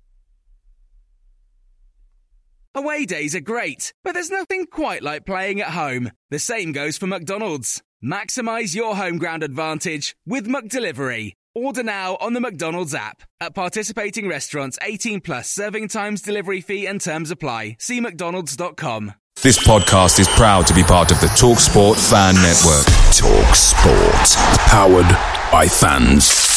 Away 2.75 3.07
days 3.07 3.35
are 3.35 3.41
great, 3.41 3.95
but 4.05 4.13
there's 4.13 4.31
nothing 4.31 4.67
quite 4.67 5.03
like 5.03 5.25
playing 5.25 5.63
at 5.63 5.69
home. 5.69 6.11
The 6.29 6.39
same 6.39 6.73
goes 6.73 6.99
for 6.99 7.07
McDonald's. 7.07 7.83
Maximize 8.05 8.75
your 8.75 8.95
home 8.95 9.17
ground 9.17 9.43
advantage 9.43 10.15
with 10.27 10.47
McDelivery. 10.47 11.33
Order 11.57 11.85
now 11.85 12.19
on 12.21 12.35
the 12.35 12.41
McDonald's 12.41 12.95
app. 12.95 13.23
At 13.41 13.55
participating 13.55 14.29
restaurants, 14.29 14.79
18 14.83 15.23
plus 15.23 15.49
serving 15.49 15.89
times, 15.89 16.21
delivery 16.21 16.61
fee, 16.61 16.85
and 16.85 17.01
terms 17.01 17.31
apply. 17.31 17.79
See 17.79 17.99
McDonald's.com. 17.99 19.15
This 19.43 19.67
podcast 19.67 20.21
is 20.21 20.29
proud 20.29 20.67
to 20.67 20.75
be 20.75 20.83
part 20.83 21.11
of 21.11 21.19
the 21.23 21.29
TalkSport 21.29 21.97
Fan 22.11 22.35
Network. 22.35 22.85
TalkSport. 23.11 24.37
Powered 24.69 25.51
by 25.51 25.67
fans. 25.67 26.56